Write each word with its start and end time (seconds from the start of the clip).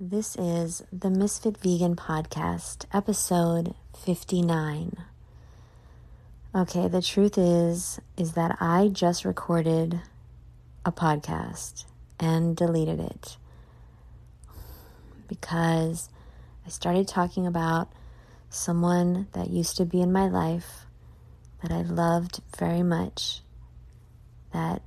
This 0.00 0.36
is 0.36 0.84
the 0.92 1.10
Misfit 1.10 1.56
Vegan 1.56 1.96
Podcast, 1.96 2.84
episode 2.92 3.74
59. 4.04 4.92
Okay, 6.54 6.86
the 6.86 7.02
truth 7.02 7.36
is 7.36 7.98
is 8.16 8.34
that 8.34 8.58
I 8.60 8.90
just 8.92 9.24
recorded 9.24 10.00
a 10.84 10.92
podcast 10.92 11.84
and 12.20 12.56
deleted 12.56 13.00
it 13.00 13.38
because 15.26 16.10
I 16.64 16.68
started 16.68 17.08
talking 17.08 17.44
about 17.44 17.88
someone 18.50 19.26
that 19.32 19.50
used 19.50 19.76
to 19.78 19.84
be 19.84 20.00
in 20.00 20.12
my 20.12 20.28
life 20.28 20.86
that 21.60 21.72
I 21.72 21.82
loved 21.82 22.40
very 22.56 22.84
much 22.84 23.40
that 24.52 24.80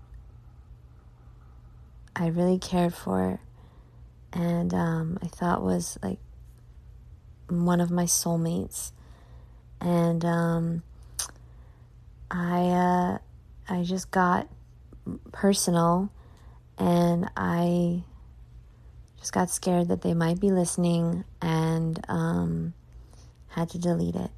I 2.16 2.28
really 2.28 2.60
cared 2.60 2.94
for 2.94 3.42
and 4.34 4.74
um, 4.74 5.18
I 5.22 5.28
thought 5.28 5.62
was 5.62 5.98
like 6.02 6.20
one 7.50 7.82
of 7.82 7.92
my 7.92 8.06
soulmates. 8.06 8.92
And 9.80 10.24
um, 10.24 10.84
I 12.30 12.62
uh, 12.68 13.18
I 13.68 13.84
just 13.84 14.12
got 14.12 14.48
personal, 15.32 16.12
and 16.78 17.30
I 17.36 18.04
just 19.20 19.34
got 19.34 19.50
scared 19.50 19.88
that 19.88 20.02
they 20.02 20.14
might 20.14 20.40
be 20.40 20.52
listening, 20.52 21.24
and 21.42 22.00
um, 22.08 22.74
had 23.50 23.70
to 23.70 23.80
delete 23.80 24.16
it. 24.16 24.32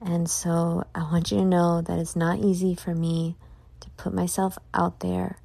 And 0.00 0.30
so 0.30 0.86
I 0.94 1.00
want 1.10 1.32
you 1.32 1.38
to 1.38 1.44
know 1.44 1.80
that 1.80 1.98
it's 1.98 2.14
not 2.14 2.38
easy 2.38 2.74
for 2.74 2.94
me 2.94 3.36
to 3.80 3.90
put 3.90 4.14
myself 4.14 4.58
out 4.74 5.00
there, 5.00 5.38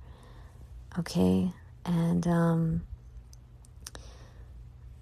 okay? 0.99 1.53
And 1.85 2.27
um, 2.27 2.81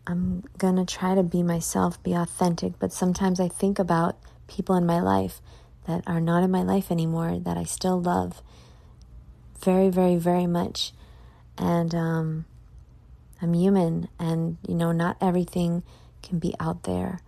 I'm 0.09 0.43
gonna 0.57 0.85
try 0.85 1.13
to 1.13 1.21
be 1.21 1.43
myself, 1.43 2.01
be 2.01 2.13
authentic, 2.13 2.79
but 2.79 2.91
sometimes 2.91 3.39
I 3.39 3.47
think 3.47 3.77
about 3.77 4.17
people 4.47 4.73
in 4.73 4.83
my 4.83 4.99
life 4.99 5.39
that 5.85 6.03
are 6.07 6.19
not 6.19 6.41
in 6.41 6.49
my 6.49 6.63
life 6.63 6.89
anymore 6.89 7.37
that 7.39 7.57
I 7.57 7.63
still 7.63 8.01
love 8.01 8.41
very, 9.63 9.89
very, 9.89 10.15
very 10.15 10.47
much. 10.47 10.93
And 11.59 11.93
um, 11.93 12.45
I'm 13.39 13.53
human, 13.53 14.09
and 14.17 14.57
you 14.67 14.73
know, 14.73 14.91
not 14.91 15.15
everything 15.21 15.83
can 16.23 16.39
be 16.39 16.55
out 16.59 16.83
there, 16.83 17.19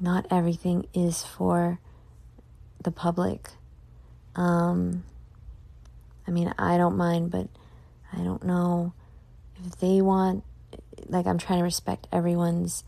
not 0.00 0.26
everything 0.30 0.86
is 0.94 1.22
for 1.22 1.80
the 2.82 2.90
public. 2.90 3.50
Um, 4.36 5.04
I 6.26 6.30
mean, 6.30 6.54
I 6.58 6.78
don't 6.78 6.96
mind, 6.96 7.30
but 7.30 7.48
I 8.10 8.22
don't 8.22 8.42
know 8.42 8.94
if 9.62 9.76
they 9.80 10.00
want 10.00 10.44
like 11.08 11.26
I'm 11.26 11.38
trying 11.38 11.58
to 11.58 11.64
respect 11.64 12.06
everyone's 12.12 12.84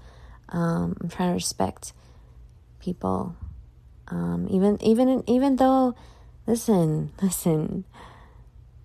um, 0.48 0.96
I'm 1.00 1.08
trying 1.08 1.30
to 1.30 1.34
respect 1.34 1.92
people. 2.80 3.36
Um, 4.08 4.46
even 4.50 4.82
even 4.82 5.24
even 5.26 5.56
though 5.56 5.94
listen 6.46 7.12
listen 7.22 7.84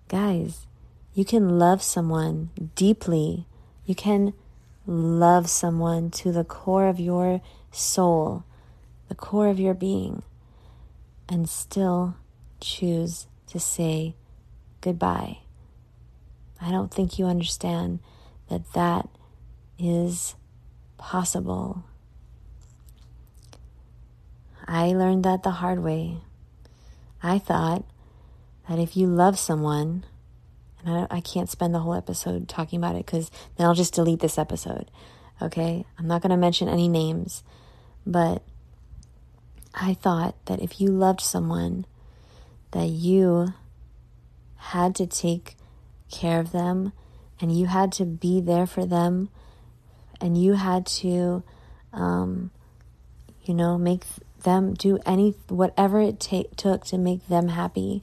guys 0.08 0.66
you 1.14 1.24
can 1.24 1.58
love 1.58 1.82
someone 1.82 2.50
deeply. 2.76 3.46
You 3.84 3.94
can 3.94 4.34
love 4.86 5.50
someone 5.50 6.10
to 6.10 6.30
the 6.30 6.44
core 6.44 6.88
of 6.88 7.00
your 7.00 7.40
soul 7.72 8.44
the 9.08 9.14
core 9.14 9.48
of 9.48 9.58
your 9.58 9.74
being 9.74 10.22
and 11.28 11.48
still 11.48 12.14
choose 12.60 13.26
to 13.46 13.58
say 13.58 14.14
goodbye. 14.80 15.38
I 16.60 16.70
don't 16.70 16.92
think 16.92 17.18
you 17.18 17.26
understand 17.26 18.00
that 18.48 18.72
that 18.74 19.08
is 19.78 20.34
possible. 20.96 21.84
I 24.66 24.88
learned 24.88 25.24
that 25.24 25.42
the 25.42 25.50
hard 25.50 25.78
way. 25.80 26.18
I 27.22 27.38
thought 27.38 27.84
that 28.68 28.78
if 28.78 28.96
you 28.96 29.06
love 29.06 29.38
someone, 29.38 30.04
and 30.84 31.06
I, 31.10 31.16
I 31.16 31.20
can't 31.20 31.48
spend 31.48 31.74
the 31.74 31.80
whole 31.80 31.94
episode 31.94 32.48
talking 32.48 32.78
about 32.78 32.96
it 32.96 33.06
because 33.06 33.30
then 33.56 33.66
I'll 33.66 33.74
just 33.74 33.94
delete 33.94 34.20
this 34.20 34.38
episode. 34.38 34.90
Okay? 35.40 35.86
I'm 35.98 36.06
not 36.06 36.22
going 36.22 36.30
to 36.30 36.36
mention 36.36 36.68
any 36.68 36.88
names, 36.88 37.42
but 38.06 38.42
I 39.74 39.94
thought 39.94 40.34
that 40.46 40.60
if 40.60 40.80
you 40.80 40.88
loved 40.88 41.20
someone, 41.20 41.86
that 42.72 42.88
you 42.88 43.54
had 44.56 44.94
to 44.96 45.06
take 45.06 45.56
care 46.10 46.40
of 46.40 46.52
them 46.52 46.92
and 47.40 47.56
you 47.56 47.66
had 47.66 47.92
to 47.92 48.04
be 48.04 48.40
there 48.40 48.66
for 48.66 48.84
them 48.84 49.30
and 50.20 50.40
you 50.40 50.54
had 50.54 50.86
to 50.86 51.42
um, 51.92 52.50
you 53.44 53.54
know 53.54 53.78
make 53.78 54.04
them 54.44 54.74
do 54.74 54.98
any 55.04 55.34
whatever 55.48 56.00
it 56.00 56.20
ta- 56.20 56.44
took 56.56 56.84
to 56.86 56.98
make 56.98 57.26
them 57.28 57.48
happy. 57.48 58.02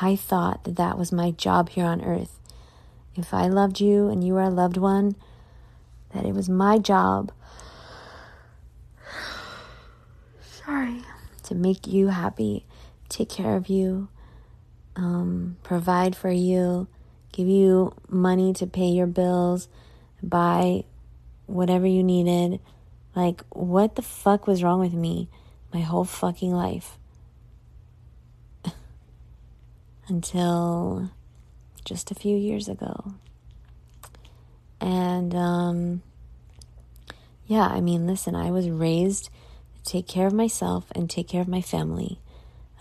I 0.00 0.16
thought 0.16 0.64
that 0.64 0.76
that 0.76 0.98
was 0.98 1.12
my 1.12 1.30
job 1.30 1.70
here 1.70 1.86
on 1.86 2.02
earth. 2.04 2.38
If 3.14 3.32
i 3.32 3.46
loved 3.46 3.80
you 3.80 4.08
and 4.08 4.22
you 4.22 4.34
were 4.34 4.42
a 4.42 4.50
loved 4.50 4.76
one 4.76 5.16
that 6.12 6.26
it 6.26 6.34
was 6.34 6.50
my 6.50 6.78
job 6.78 7.32
sorry. 10.40 11.02
to 11.44 11.54
make 11.54 11.86
you 11.86 12.08
happy 12.08 12.66
take 13.08 13.30
care 13.30 13.56
of 13.56 13.70
you 13.70 14.08
um, 14.96 15.56
provide 15.62 16.14
for 16.14 16.30
you 16.30 16.88
give 17.36 17.48
you 17.48 17.92
money 18.08 18.54
to 18.54 18.66
pay 18.66 18.86
your 18.86 19.06
bills, 19.06 19.68
buy 20.22 20.84
whatever 21.46 21.86
you 21.86 22.02
needed. 22.02 22.60
Like, 23.14 23.42
what 23.50 23.96
the 23.96 24.02
fuck 24.02 24.46
was 24.46 24.62
wrong 24.62 24.80
with 24.80 24.92
me 24.92 25.28
my 25.72 25.80
whole 25.80 26.04
fucking 26.04 26.52
life? 26.52 26.98
Until 30.08 31.10
just 31.84 32.10
a 32.10 32.14
few 32.14 32.36
years 32.36 32.68
ago. 32.68 33.14
And, 34.80 35.34
um, 35.34 36.02
yeah, 37.46 37.66
I 37.66 37.80
mean, 37.80 38.06
listen, 38.06 38.34
I 38.34 38.50
was 38.50 38.68
raised 38.68 39.30
to 39.76 39.82
take 39.84 40.06
care 40.06 40.26
of 40.26 40.32
myself 40.32 40.90
and 40.94 41.08
take 41.08 41.28
care 41.28 41.40
of 41.40 41.48
my 41.48 41.62
family. 41.62 42.20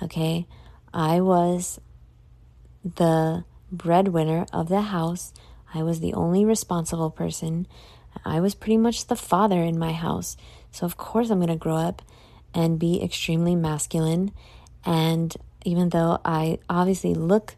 Okay? 0.01 0.47
I 0.93 1.21
was 1.21 1.79
the 2.83 3.45
breadwinner 3.71 4.45
of 4.51 4.69
the 4.69 4.81
house. 4.81 5.33
I 5.73 5.83
was 5.83 5.99
the 5.99 6.13
only 6.13 6.45
responsible 6.45 7.09
person. 7.11 7.67
I 8.23 8.39
was 8.39 8.55
pretty 8.55 8.77
much 8.77 9.07
the 9.07 9.15
father 9.15 9.61
in 9.61 9.77
my 9.77 9.91
house. 9.91 10.37
So, 10.71 10.85
of 10.85 10.97
course, 10.97 11.29
I'm 11.29 11.39
going 11.39 11.49
to 11.49 11.55
grow 11.55 11.75
up 11.75 12.01
and 12.53 12.79
be 12.79 13.01
extremely 13.01 13.55
masculine. 13.55 14.31
And 14.85 15.35
even 15.63 15.89
though 15.89 16.19
I 16.23 16.59
obviously 16.69 17.13
look 17.13 17.55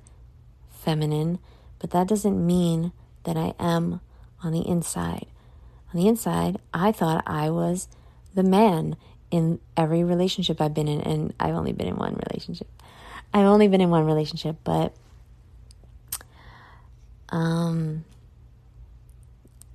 feminine, 0.70 1.40
but 1.80 1.92
that 1.92 2.08
doesn't 2.08 2.46
mean 2.46 2.92
that 3.24 3.38
I 3.38 3.54
am 3.60 4.02
on 4.44 4.52
the 4.52 4.68
inside. 4.68 5.28
On 5.94 6.00
the 6.00 6.08
inside, 6.08 6.60
I 6.74 6.92
thought 6.92 7.24
I 7.28 7.50
was 7.50 7.88
the 8.34 8.44
man 8.44 8.96
in 9.30 9.60
every 9.76 10.04
relationship 10.04 10.62
I've 10.62 10.74
been 10.74 10.88
in, 10.88 11.02
and 11.02 11.34
I've 11.40 11.56
only 11.56 11.74
been 11.74 11.88
in 11.88 11.98
one 11.98 12.20
relationship. 12.30 12.68
I've 13.34 13.46
only 13.46 13.68
been 13.68 13.82
in 13.82 13.90
one 13.90 14.06
relationship, 14.06 14.56
but 14.64 14.94
um, 17.30 18.06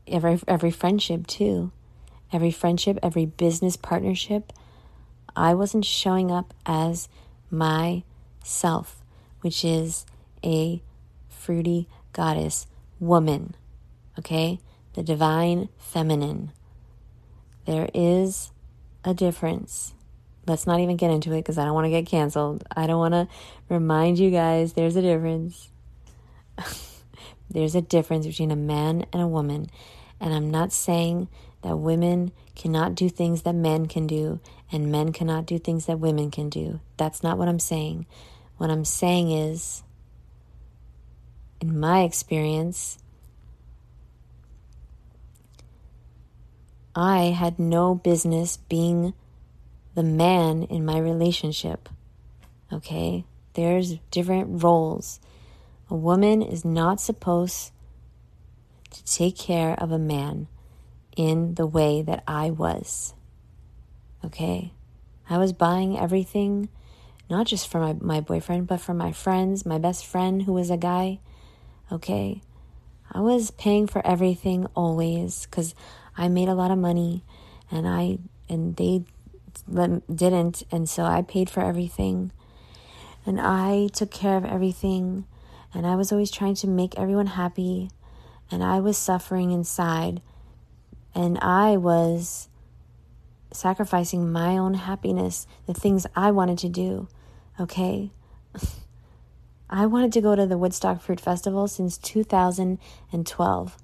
every 0.07 0.41
every 0.47 0.71
friendship 0.71 1.27
too, 1.27 1.73
every 2.33 2.51
friendship, 2.51 2.99
every 3.03 3.27
business 3.27 3.77
partnership. 3.77 4.53
I 5.35 5.55
wasn't 5.55 5.85
showing 5.85 6.31
up 6.31 6.53
as 6.67 7.09
myself, 7.51 9.03
which 9.41 9.65
is 9.65 10.05
a 10.45 10.83
fruity 11.29 11.89
goddess 12.13 12.67
woman. 13.01 13.55
Okay, 14.19 14.61
the 14.95 15.03
divine 15.03 15.69
feminine. 15.79 16.53
There 17.65 17.89
is 17.95 18.51
a 19.05 19.15
difference. 19.15 19.95
Let's 20.47 20.67
not 20.67 20.81
even 20.81 20.97
get 20.97 21.11
into 21.11 21.33
it 21.33 21.39
because 21.39 21.57
I 21.57 21.65
don't 21.65 21.75
want 21.75 21.87
to 21.87 21.91
get 21.91 22.07
canceled. 22.07 22.65
I 22.77 22.87
don't 22.87 22.99
want 22.99 23.15
to 23.15 23.29
remind 23.69 24.19
you 24.19 24.31
guys 24.31 24.73
there's 24.73 24.97
a 24.97 25.03
difference. 25.03 25.71
There's 27.53 27.75
a 27.75 27.83
difference 27.83 28.27
between 28.27 28.51
a 28.51 28.57
man 28.57 29.07
and 29.13 29.23
a 29.23 29.29
woman. 29.29 29.69
And 30.21 30.33
I'm 30.33 30.51
not 30.51 30.73
saying 30.73 31.29
that 31.63 31.77
women 31.77 32.33
cannot 32.55 32.95
do 32.95 33.09
things 33.09 33.43
that 33.43 33.55
men 33.55 33.87
can 33.87 34.07
do 34.07 34.41
and 34.71 34.91
men 34.91 35.13
cannot 35.13 35.47
do 35.47 35.59
things 35.59 35.87
that 35.87 36.01
women 36.01 36.31
can 36.31 36.49
do. 36.49 36.81
That's 36.97 37.23
not 37.23 37.39
what 37.39 37.49
I'm 37.49 37.59
saying. 37.59 38.07
What 38.57 38.71
I'm 38.71 38.85
saying 38.85 39.31
is, 39.31 39.83
in 41.61 41.79
my 41.79 42.03
experience, 42.03 42.99
I 46.95 47.27
had 47.27 47.59
no 47.59 47.95
business 47.95 48.57
being 48.57 49.15
the 49.95 50.03
man 50.03 50.65
in 50.65 50.85
my 50.85 50.99
relationship. 50.99 51.89
Okay? 52.73 53.25
There's 53.55 53.97
different 54.11 54.63
roles. 54.63 55.21
A 55.93 55.95
woman 55.95 56.41
is 56.41 56.65
not 56.65 57.03
supposed 57.03 57.71
to 58.93 59.05
take 59.05 59.37
care 59.37 59.75
of 59.75 59.93
a 59.93 59.99
man 59.99 60.49
in 61.19 61.57
the 61.57 61.67
way 61.67 62.01
that 62.01 62.25
I 62.27 62.49
was. 62.49 63.13
Okay? 64.25 64.73
I 65.29 65.37
was 65.37 65.53
buying 65.53 65.99
everything, 65.99 66.71
not 67.29 67.47
just 67.47 67.69
for 67.69 67.79
my, 67.79 67.93
my 68.01 68.21
boyfriend, 68.23 68.69
but 68.69 68.81
for 68.81 68.95
my 68.95 69.13
friends, 69.13 69.67
my 69.67 69.77
best 69.77 70.07
friend 70.07 70.45
who 70.45 70.55
was 70.55 70.71
a 70.71 70.79
guy. 70.79 71.21
Okay? 71.93 72.41
I 73.13 73.21
was 73.21 73.51
paying 73.51 73.87
for 73.87 74.01
everything 74.07 74.67
always 74.75 75.45
because 75.45 75.75
I 76.17 76.29
made 76.29 76.49
a 76.49 76.55
lot 76.55 76.71
of 76.71 76.79
money 76.79 77.23
and 77.71 77.87
I 77.87 78.17
and 78.49 78.77
they 78.77 79.05
didn't 79.69 80.63
and 80.73 80.89
so 80.89 81.05
I 81.05 81.21
paid 81.21 81.51
for 81.51 81.61
everything 81.63 82.33
and 83.27 83.39
I 83.39 83.91
took 83.93 84.11
care 84.11 84.39
of 84.39 84.47
everything 84.47 85.27
and 85.75 85.87
I 85.87 85.97
was 85.97 86.13
always 86.13 86.31
trying 86.31 86.55
to 86.57 86.67
make 86.67 86.99
everyone 86.99 87.27
happy 87.27 87.91
and 88.51 88.63
I 88.63 88.81
was 88.81 88.99
suffering 88.99 89.51
inside 89.51 90.21
and 91.15 91.39
I 91.41 91.77
was 91.77 92.49
sacrificing 93.53 94.31
my 94.33 94.57
own 94.57 94.75
happiness, 94.75 95.47
the 95.67 95.75
things 95.75 96.07
I 96.17 96.31
wanted 96.31 96.59
to 96.59 96.69
do, 96.69 97.09
okay? 97.61 98.11
I 99.71 99.87
wanted 99.87 100.13
to 100.13 100.21
go 100.21 100.35
to 100.35 100.47
the 100.47 100.59
Woodstock 100.59 101.01
Fruit 101.01 101.21
Festival 101.21 101.69
since 101.69 101.97
2012. 101.99 103.77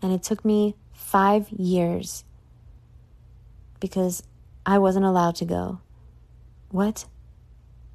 And 0.00 0.12
it 0.12 0.22
took 0.22 0.44
me 0.44 0.74
five 0.92 1.50
years 1.50 2.24
because 3.80 4.22
I 4.64 4.78
wasn't 4.78 5.04
allowed 5.04 5.36
to 5.36 5.44
go. 5.44 5.80
What 6.70 7.04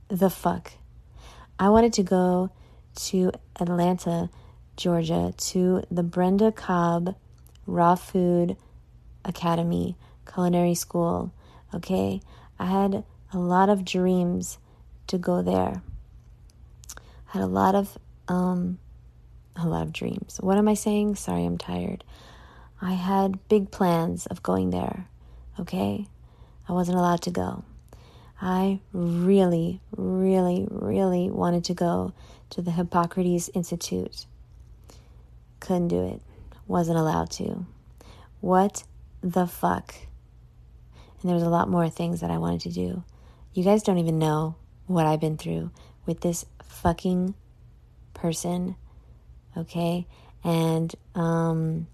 the 0.09 0.29
fuck? 0.29 0.73
I 1.57 1.69
wanted 1.69 1.93
to 1.93 2.03
go 2.03 2.51
to 2.97 3.31
Atlanta, 3.59 4.29
Georgia, 4.75 5.33
to 5.37 5.83
the 5.89 6.03
Brenda 6.03 6.51
Cobb 6.51 7.15
Raw 7.65 7.95
Food 7.95 8.57
Academy 9.25 9.95
Culinary 10.31 10.75
School. 10.75 11.31
Okay, 11.73 12.21
I 12.59 12.65
had 12.65 13.03
a 13.33 13.37
lot 13.37 13.69
of 13.69 13.85
dreams 13.85 14.57
to 15.07 15.17
go 15.17 15.41
there 15.41 15.81
I 17.33 17.39
had 17.39 17.43
a 17.43 17.47
lot 17.47 17.75
of 17.75 17.97
um 18.27 18.79
a 19.55 19.67
lot 19.67 19.83
of 19.83 19.91
dreams. 19.91 20.37
What 20.41 20.57
am 20.57 20.67
I 20.67 20.75
saying? 20.75 21.15
Sorry, 21.15 21.43
I'm 21.43 21.57
tired. 21.57 22.03
I 22.81 22.93
had 22.93 23.47
big 23.49 23.71
plans 23.71 24.27
of 24.27 24.43
going 24.43 24.69
there. 24.69 25.07
Okay? 25.59 26.05
I 26.69 26.73
wasn't 26.73 26.97
allowed 26.97 27.21
to 27.23 27.31
go. 27.31 27.63
I 28.39 28.79
really, 28.93 29.81
really, 29.95 30.67
really 30.69 31.29
wanted 31.29 31.63
to 31.65 31.73
go 31.73 32.13
to 32.51 32.61
the 32.61 32.71
Hippocrates 32.71 33.49
Institute. 33.53 34.25
Couldn't 35.59 35.87
do 35.87 36.05
it. 36.07 36.21
Wasn't 36.67 36.97
allowed 36.97 37.31
to. 37.31 37.65
What 38.41 38.83
the 39.21 39.47
fuck? 39.47 39.95
And 41.21 41.29
there 41.29 41.35
was 41.35 41.43
a 41.43 41.49
lot 41.49 41.67
more 41.67 41.89
things 41.89 42.21
that 42.21 42.29
I 42.29 42.37
wanted 42.37 42.61
to 42.61 42.69
do. 42.69 43.03
You 43.53 43.63
guys 43.63 43.81
don't 43.81 43.97
even 43.97 44.19
know 44.19 44.55
what 44.85 45.05
I've 45.05 45.19
been 45.19 45.37
through 45.37 45.71
with 46.05 46.21
this 46.21 46.45
fucking 46.63 47.33
person, 48.13 48.75
okay? 49.57 50.05
And, 50.43 50.93
um, 51.15 51.87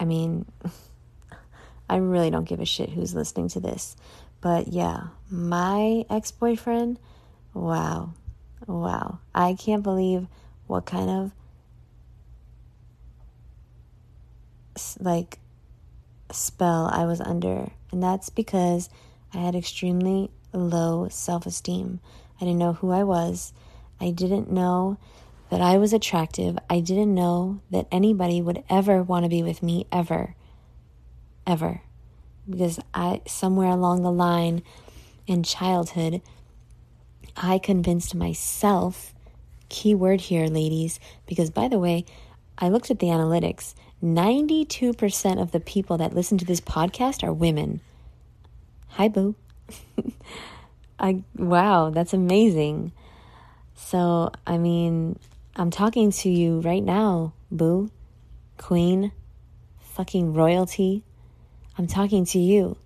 I 0.00 0.06
mean, 0.06 0.46
I 1.90 1.96
really 1.96 2.30
don't 2.30 2.48
give 2.48 2.60
a 2.60 2.66
shit 2.66 2.90
who's 2.90 3.14
listening 3.14 3.48
to 3.50 3.60
this. 3.60 3.96
But 4.40 4.68
yeah, 4.68 5.08
my 5.30 6.04
ex 6.08 6.30
boyfriend, 6.30 6.98
wow, 7.54 8.14
wow. 8.66 9.18
I 9.34 9.54
can't 9.54 9.82
believe 9.82 10.26
what 10.66 10.86
kind 10.86 11.10
of 11.10 11.32
like 15.00 15.38
spell 16.30 16.88
I 16.92 17.04
was 17.04 17.20
under. 17.20 17.70
And 17.90 18.02
that's 18.02 18.28
because 18.28 18.88
I 19.34 19.38
had 19.38 19.54
extremely 19.54 20.30
low 20.52 21.08
self 21.10 21.46
esteem. 21.46 22.00
I 22.40 22.44
didn't 22.44 22.58
know 22.58 22.74
who 22.74 22.90
I 22.90 23.02
was. 23.02 23.52
I 24.00 24.10
didn't 24.10 24.50
know 24.50 24.98
that 25.50 25.60
I 25.60 25.78
was 25.78 25.92
attractive. 25.92 26.58
I 26.70 26.80
didn't 26.80 27.14
know 27.14 27.60
that 27.70 27.88
anybody 27.90 28.40
would 28.40 28.62
ever 28.68 29.02
want 29.02 29.24
to 29.24 29.28
be 29.28 29.42
with 29.42 29.62
me 29.62 29.86
ever. 29.90 30.34
Ever. 31.46 31.82
Because 32.48 32.80
I 32.94 33.20
somewhere 33.26 33.70
along 33.70 34.02
the 34.02 34.12
line 34.12 34.62
in 35.26 35.42
childhood 35.42 36.22
I 37.40 37.58
convinced 37.58 38.16
myself 38.16 39.14
key 39.68 39.94
word 39.94 40.20
here 40.22 40.46
ladies 40.46 40.98
because 41.26 41.50
by 41.50 41.68
the 41.68 41.78
way, 41.78 42.04
I 42.58 42.68
looked 42.68 42.90
at 42.90 42.98
the 42.98 43.08
analytics. 43.08 43.74
92% 44.02 45.40
of 45.40 45.52
the 45.52 45.60
people 45.60 45.98
that 45.98 46.14
listen 46.14 46.38
to 46.38 46.44
this 46.44 46.60
podcast 46.60 47.22
are 47.22 47.32
women. 47.32 47.80
Hi 48.88 49.06
boo. 49.06 49.36
I 50.98 51.22
wow, 51.36 51.90
that's 51.90 52.12
amazing. 52.12 52.90
So, 53.76 54.32
I 54.44 54.58
mean, 54.58 55.16
I'm 55.54 55.70
talking 55.70 56.10
to 56.10 56.28
you 56.28 56.60
right 56.60 56.82
now, 56.82 57.34
boo, 57.52 57.90
queen, 58.56 59.12
fucking 59.78 60.34
royalty. 60.34 61.04
I'm 61.78 61.86
talking 61.86 62.24
to 62.26 62.38
you. 62.38 62.76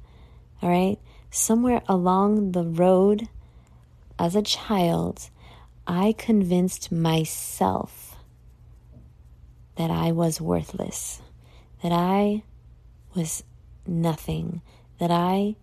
All 0.61 0.69
right? 0.69 0.99
Somewhere 1.31 1.83
along 1.89 2.53
the 2.53 2.63
road 2.63 3.29
as 4.19 4.37
a 4.37 4.43
child, 4.43 5.31
I 5.87 6.15
convinced 6.17 6.93
myself 6.93 8.17
that 9.77 9.91
I 9.91 10.13
was 10.13 10.41
worthless, 10.41 11.23
that 11.83 11.91
I 11.91 12.43
was 13.15 13.43
nothing, 13.87 14.61
that 14.99 15.11
I 15.11 15.57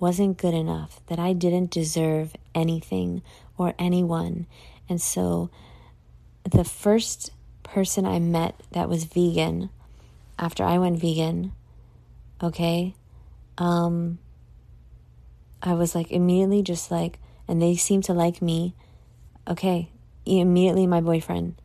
wasn't 0.00 0.38
good 0.38 0.54
enough, 0.54 1.00
that 1.06 1.18
I 1.18 1.34
didn't 1.34 1.70
deserve 1.70 2.34
anything 2.54 3.22
or 3.58 3.74
anyone. 3.78 4.46
And 4.88 5.00
so 5.00 5.50
the 6.50 6.64
first 6.64 7.30
person 7.62 8.06
I 8.06 8.18
met 8.18 8.60
that 8.72 8.88
was 8.88 9.04
vegan 9.04 9.70
after 10.38 10.64
I 10.64 10.78
went 10.78 10.98
vegan, 10.98 11.52
okay, 12.44 12.94
um, 13.58 14.18
I 15.62 15.74
was 15.74 15.94
like 15.94 16.10
immediately 16.10 16.62
just 16.62 16.90
like, 16.90 17.18
and 17.48 17.60
they 17.60 17.74
seemed 17.74 18.04
to 18.04 18.12
like 18.12 18.40
me. 18.40 18.74
Okay, 19.48 19.90
immediately 20.24 20.86
my 20.86 21.00
boyfriend. 21.00 21.56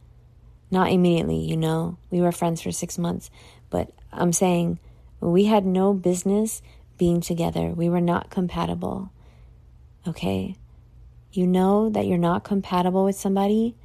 Not 0.71 0.91
immediately, 0.91 1.37
you 1.37 1.57
know, 1.57 1.97
we 2.11 2.21
were 2.21 2.31
friends 2.31 2.61
for 2.61 2.71
six 2.71 2.97
months, 2.97 3.29
but 3.69 3.91
I'm 4.11 4.33
saying 4.33 4.79
we 5.19 5.45
had 5.45 5.65
no 5.65 5.93
business 5.93 6.61
being 6.97 7.21
together. 7.21 7.69
We 7.69 7.89
were 7.89 8.01
not 8.01 8.29
compatible. 8.29 9.11
Okay? 10.07 10.55
You 11.31 11.47
know 11.47 11.89
that 11.89 12.05
you're 12.05 12.17
not 12.17 12.43
compatible 12.43 13.03
with 13.03 13.15
somebody 13.15 13.75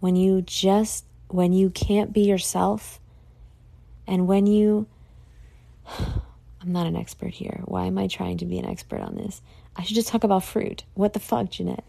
when 0.00 0.16
you 0.16 0.42
just, 0.42 1.04
when 1.28 1.52
you 1.52 1.70
can't 1.70 2.12
be 2.12 2.22
yourself 2.22 3.00
and 4.06 4.26
when 4.26 4.46
you, 4.46 4.86
I'm 6.60 6.72
not 6.72 6.86
an 6.86 6.96
expert 6.96 7.34
here. 7.34 7.60
Why 7.66 7.86
am 7.86 7.98
I 7.98 8.06
trying 8.06 8.38
to 8.38 8.46
be 8.46 8.58
an 8.58 8.64
expert 8.64 9.00
on 9.00 9.16
this? 9.16 9.42
I 9.76 9.82
should 9.82 9.96
just 9.96 10.08
talk 10.08 10.24
about 10.24 10.44
fruit. 10.44 10.84
What 10.94 11.12
the 11.12 11.20
fuck, 11.20 11.50
Jeanette? 11.50 11.84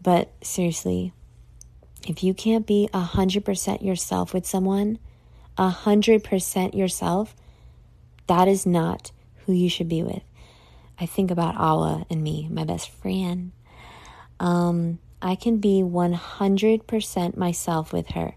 But 0.00 0.32
seriously, 0.42 1.12
if 2.06 2.22
you 2.22 2.32
can't 2.32 2.66
be 2.66 2.88
100% 2.94 3.82
yourself 3.82 4.32
with 4.32 4.46
someone, 4.46 4.98
100% 5.58 6.74
yourself, 6.74 7.34
that 8.28 8.48
is 8.48 8.64
not 8.64 9.10
who 9.44 9.52
you 9.52 9.68
should 9.68 9.88
be 9.88 10.02
with. 10.02 10.22
I 11.00 11.06
think 11.06 11.30
about 11.30 11.56
Awa 11.56 12.06
and 12.08 12.22
me, 12.22 12.48
my 12.50 12.64
best 12.64 12.90
friend. 12.90 13.52
Um, 14.40 14.98
I 15.20 15.34
can 15.34 15.58
be 15.58 15.82
100% 15.82 17.36
myself 17.36 17.92
with 17.92 18.10
her. 18.10 18.34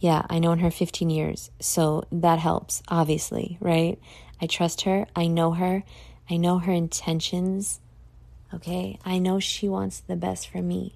Yeah, 0.00 0.24
I 0.30 0.38
known 0.38 0.60
her 0.60 0.70
15 0.70 1.10
years, 1.10 1.50
so 1.60 2.04
that 2.10 2.38
helps, 2.38 2.82
obviously, 2.88 3.58
right? 3.60 3.98
I 4.40 4.46
trust 4.46 4.82
her. 4.82 5.06
I 5.14 5.26
know 5.26 5.52
her. 5.52 5.84
I 6.30 6.38
know 6.38 6.58
her 6.58 6.72
intentions. 6.72 7.80
Okay? 8.54 8.98
I 9.04 9.18
know 9.18 9.38
she 9.38 9.68
wants 9.68 10.00
the 10.00 10.16
best 10.16 10.48
for 10.48 10.62
me. 10.62 10.94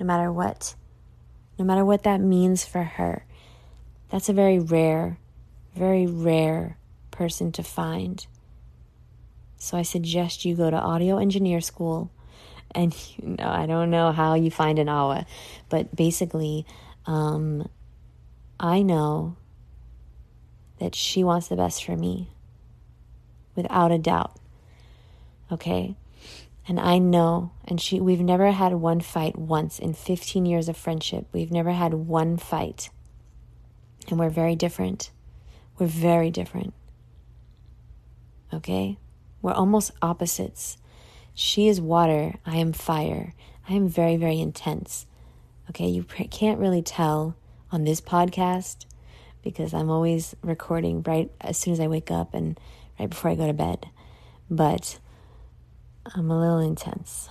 No 0.00 0.06
matter 0.06 0.32
what. 0.32 0.74
No 1.56 1.64
matter 1.64 1.84
what 1.84 2.02
that 2.02 2.20
means 2.20 2.64
for 2.64 2.82
her. 2.82 3.24
That's 4.10 4.28
a 4.28 4.32
very 4.32 4.58
rare, 4.58 5.18
very 5.74 6.06
rare 6.06 6.78
person 7.12 7.52
to 7.52 7.62
find. 7.62 8.26
So 9.56 9.76
I 9.76 9.82
suggest 9.82 10.44
you 10.44 10.56
go 10.56 10.68
to 10.68 10.76
audio 10.76 11.18
engineer 11.18 11.60
school. 11.60 12.10
And 12.72 12.92
you 13.16 13.36
know, 13.38 13.48
I 13.48 13.66
don't 13.66 13.90
know 13.90 14.10
how 14.10 14.34
you 14.34 14.50
find 14.50 14.80
an 14.80 14.88
AWA, 14.88 15.26
but 15.68 15.94
basically, 15.94 16.66
um, 17.06 17.68
I 18.58 18.82
know 18.82 19.36
that 20.78 20.94
she 20.94 21.24
wants 21.24 21.48
the 21.48 21.56
best 21.56 21.84
for 21.84 21.96
me 21.96 22.30
without 23.54 23.92
a 23.92 23.98
doubt. 23.98 24.38
Okay? 25.50 25.96
And 26.68 26.80
I 26.80 26.98
know, 26.98 27.52
and 27.64 27.80
she, 27.80 28.00
we've 28.00 28.20
never 28.20 28.50
had 28.50 28.74
one 28.74 29.00
fight 29.00 29.38
once 29.38 29.78
in 29.78 29.94
15 29.94 30.46
years 30.46 30.68
of 30.68 30.76
friendship. 30.76 31.26
We've 31.32 31.52
never 31.52 31.70
had 31.70 31.94
one 31.94 32.36
fight. 32.36 32.90
And 34.08 34.18
we're 34.18 34.30
very 34.30 34.56
different. 34.56 35.10
We're 35.78 35.86
very 35.86 36.30
different. 36.30 36.74
Okay? 38.52 38.98
We're 39.42 39.52
almost 39.52 39.92
opposites. 40.02 40.78
She 41.34 41.68
is 41.68 41.80
water, 41.80 42.34
I 42.44 42.56
am 42.56 42.72
fire. 42.72 43.34
I 43.68 43.74
am 43.74 43.88
very, 43.88 44.16
very 44.16 44.40
intense. 44.40 45.06
Okay, 45.70 45.88
you 45.88 46.04
can't 46.04 46.60
really 46.60 46.82
tell 46.82 47.36
on 47.72 47.84
this 47.84 48.00
podcast 48.00 48.86
because 49.42 49.74
I'm 49.74 49.90
always 49.90 50.34
recording 50.42 51.02
right 51.02 51.30
as 51.40 51.58
soon 51.58 51.72
as 51.72 51.80
I 51.80 51.88
wake 51.88 52.10
up 52.10 52.34
and 52.34 52.58
right 52.98 53.10
before 53.10 53.30
I 53.30 53.34
go 53.34 53.46
to 53.46 53.52
bed. 53.52 53.86
But 54.48 54.98
I'm 56.14 56.30
a 56.30 56.38
little 56.38 56.60
intense 56.60 57.28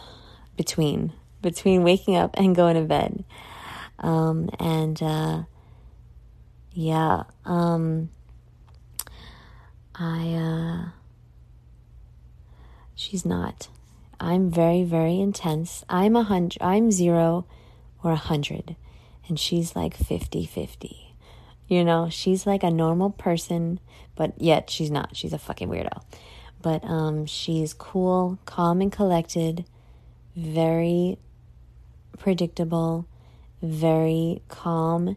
between 0.58 1.14
between 1.42 1.84
waking 1.84 2.16
up 2.16 2.32
and 2.38 2.56
going 2.56 2.76
to 2.76 2.82
bed. 2.82 3.24
Um, 4.00 4.50
and 4.60 5.02
uh, 5.02 5.44
yeah, 6.74 7.24
um, 7.46 8.10
I 9.94 10.34
uh, 10.34 10.90
she's 12.96 13.26
not. 13.26 13.70
I'm 14.20 14.50
very 14.50 14.84
very 14.84 15.20
intense. 15.20 15.86
I'm 15.88 16.16
a 16.18 16.24
hundred. 16.24 16.62
I'm 16.62 16.92
zero 16.92 17.46
or 18.06 18.12
a 18.12 18.16
hundred, 18.16 18.78
and 19.28 19.38
she's 19.38 19.76
like 19.76 19.98
50-50. 19.98 20.96
You 21.68 21.84
know, 21.84 22.10
she's 22.10 22.46
like 22.46 22.64
a 22.64 22.70
normal 22.70 23.10
person, 23.10 23.80
but 24.16 24.40
yet 24.40 24.70
she's 24.70 24.92
not. 24.92 25.18
She's 25.18 25.34
a 25.34 25.40
fucking 25.40 25.68
weirdo 25.68 26.02
but 26.66 26.84
um, 26.84 27.28
she's 27.28 27.76
cool, 27.76 28.40
calm, 28.46 28.82
and 28.82 28.92
collected, 28.92 29.66
very 30.36 31.16
predictable, 32.18 33.06
very 33.62 34.42
calm, 34.48 35.16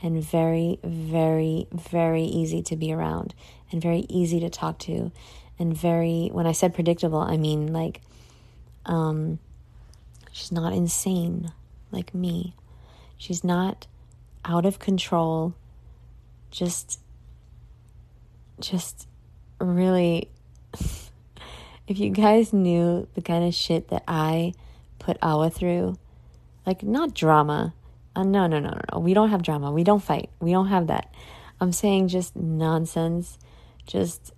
and 0.00 0.22
very, 0.22 0.78
very, 0.84 1.66
very 1.72 2.22
easy 2.22 2.62
to 2.62 2.76
be 2.76 2.92
around, 2.92 3.34
and 3.72 3.82
very 3.82 4.06
easy 4.08 4.38
to 4.38 4.48
talk 4.48 4.78
to, 4.78 5.10
and 5.58 5.76
very. 5.76 6.28
When 6.32 6.46
I 6.46 6.52
said 6.52 6.72
predictable, 6.72 7.18
I 7.18 7.38
mean 7.38 7.72
like, 7.72 8.00
um, 8.86 9.40
she's 10.30 10.52
not 10.52 10.72
insane 10.72 11.50
like 11.94 12.14
me. 12.14 12.54
She's 13.16 13.44
not 13.44 13.86
out 14.44 14.66
of 14.66 14.78
control. 14.78 15.54
Just, 16.50 17.00
just 18.60 19.08
really 19.58 20.28
if 21.86 21.98
you 21.98 22.10
guys 22.10 22.52
knew 22.52 23.06
the 23.14 23.22
kind 23.22 23.44
of 23.44 23.54
shit 23.54 23.88
that 23.88 24.04
I 24.08 24.54
put 24.98 25.18
Awa 25.22 25.50
through, 25.50 25.96
like 26.66 26.82
not 26.82 27.14
drama. 27.14 27.74
Uh, 28.16 28.22
no, 28.22 28.46
no, 28.46 28.60
no, 28.60 28.70
no, 28.70 28.80
no. 28.92 28.98
We 29.00 29.12
don't 29.12 29.30
have 29.30 29.42
drama. 29.42 29.72
We 29.72 29.84
don't 29.84 30.02
fight. 30.02 30.30
We 30.40 30.52
don't 30.52 30.68
have 30.68 30.86
that. 30.86 31.12
I'm 31.60 31.72
saying 31.72 32.08
just 32.08 32.36
nonsense, 32.36 33.38
just 33.86 34.32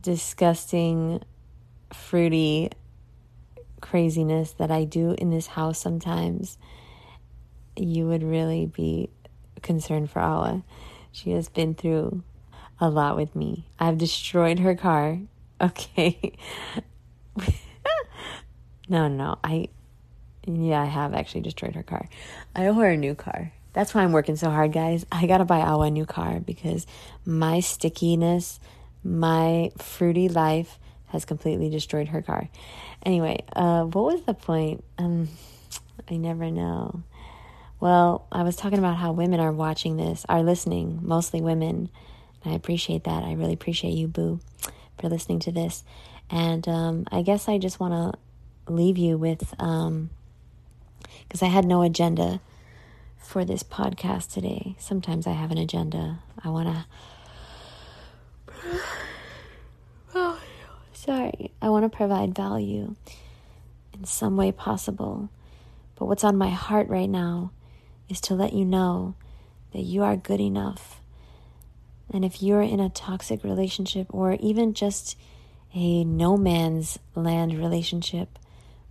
disgusting, 0.00 1.22
fruity 1.92 2.70
craziness 3.90 4.52
that 4.52 4.70
I 4.70 4.84
do 4.84 5.14
in 5.18 5.30
this 5.30 5.48
house 5.48 5.80
sometimes. 5.80 6.58
You 7.76 8.06
would 8.08 8.22
really 8.22 8.66
be 8.66 9.10
concerned 9.62 10.10
for 10.10 10.20
Awa. 10.20 10.62
She 11.12 11.30
has 11.32 11.48
been 11.48 11.74
through 11.74 12.22
a 12.80 12.88
lot 12.88 13.16
with 13.16 13.34
me. 13.34 13.66
I've 13.78 13.98
destroyed 13.98 14.58
her 14.60 14.74
car 14.74 15.20
Okay. 15.60 16.32
no, 18.88 19.08
no. 19.08 19.38
I 19.42 19.68
yeah, 20.46 20.82
I 20.82 20.84
have 20.84 21.14
actually 21.14 21.40
destroyed 21.40 21.74
her 21.74 21.82
car. 21.82 22.08
I 22.54 22.66
owe 22.66 22.74
her 22.74 22.90
a 22.90 22.96
new 22.96 23.14
car. 23.14 23.52
That's 23.72 23.94
why 23.94 24.02
I'm 24.02 24.12
working 24.12 24.36
so 24.36 24.50
hard, 24.50 24.72
guys. 24.72 25.06
I 25.10 25.26
gotta 25.26 25.46
buy 25.46 25.60
Awa 25.60 25.86
a 25.86 25.90
new 25.90 26.04
car 26.06 26.40
because 26.40 26.86
my 27.24 27.60
stickiness, 27.60 28.60
my 29.02 29.70
fruity 29.78 30.28
life 30.28 30.78
has 31.16 31.24
completely 31.24 31.68
destroyed 31.70 32.08
her 32.08 32.22
car. 32.22 32.48
Anyway, 33.02 33.42
uh, 33.54 33.84
what 33.84 34.04
was 34.04 34.22
the 34.22 34.34
point? 34.34 34.84
Um, 34.98 35.28
I 36.08 36.16
never 36.16 36.50
know. 36.50 37.02
Well, 37.80 38.26
I 38.30 38.42
was 38.42 38.56
talking 38.56 38.78
about 38.78 38.96
how 38.96 39.12
women 39.12 39.40
are 39.40 39.52
watching 39.52 39.96
this, 39.96 40.24
are 40.28 40.42
listening, 40.42 41.00
mostly 41.02 41.40
women. 41.40 41.90
I 42.44 42.52
appreciate 42.52 43.04
that. 43.04 43.24
I 43.24 43.32
really 43.32 43.54
appreciate 43.54 43.92
you, 43.92 44.08
boo 44.08 44.40
for 44.98 45.08
listening 45.08 45.40
to 45.40 45.52
this. 45.52 45.84
And 46.30 46.66
um, 46.68 47.06
I 47.10 47.22
guess 47.22 47.48
I 47.48 47.58
just 47.58 47.78
want 47.78 47.92
to 47.92 48.72
leave 48.72 48.98
you 48.98 49.16
with, 49.16 49.50
because 49.50 49.60
um, 49.60 50.10
I 51.42 51.46
had 51.46 51.64
no 51.64 51.82
agenda 51.82 52.40
for 53.18 53.44
this 53.44 53.62
podcast 53.62 54.32
today. 54.32 54.74
Sometimes 54.78 55.26
I 55.26 55.32
have 55.32 55.50
an 55.50 55.58
agenda. 55.58 56.20
I 56.42 56.48
want 56.50 56.68
to. 56.68 56.86
Oh, 60.14 60.40
sorry. 61.06 61.52
I 61.62 61.70
want 61.70 61.90
to 61.90 61.96
provide 61.96 62.34
value 62.34 62.94
in 63.94 64.04
some 64.04 64.36
way 64.36 64.52
possible. 64.52 65.30
But 65.94 66.06
what's 66.06 66.24
on 66.24 66.36
my 66.36 66.50
heart 66.50 66.88
right 66.88 67.08
now 67.08 67.52
is 68.08 68.20
to 68.22 68.34
let 68.34 68.52
you 68.52 68.64
know 68.64 69.14
that 69.72 69.82
you 69.82 70.02
are 70.02 70.16
good 70.16 70.40
enough 70.40 71.00
and 72.12 72.24
if 72.24 72.42
you're 72.42 72.62
in 72.62 72.80
a 72.80 72.88
toxic 72.88 73.42
relationship 73.42 74.06
or 74.10 74.34
even 74.40 74.74
just 74.74 75.16
a 75.74 76.04
no 76.04 76.36
man's 76.36 76.98
land 77.14 77.58
relationship, 77.58 78.38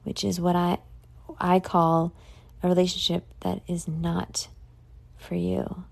which 0.03 0.23
is 0.23 0.39
what 0.39 0.55
I 0.55 0.79
I 1.39 1.59
call 1.59 2.13
a 2.61 2.67
relationship 2.67 3.25
that 3.41 3.61
is 3.67 3.87
not 3.87 4.47
for 5.17 5.35
you. 5.35 5.85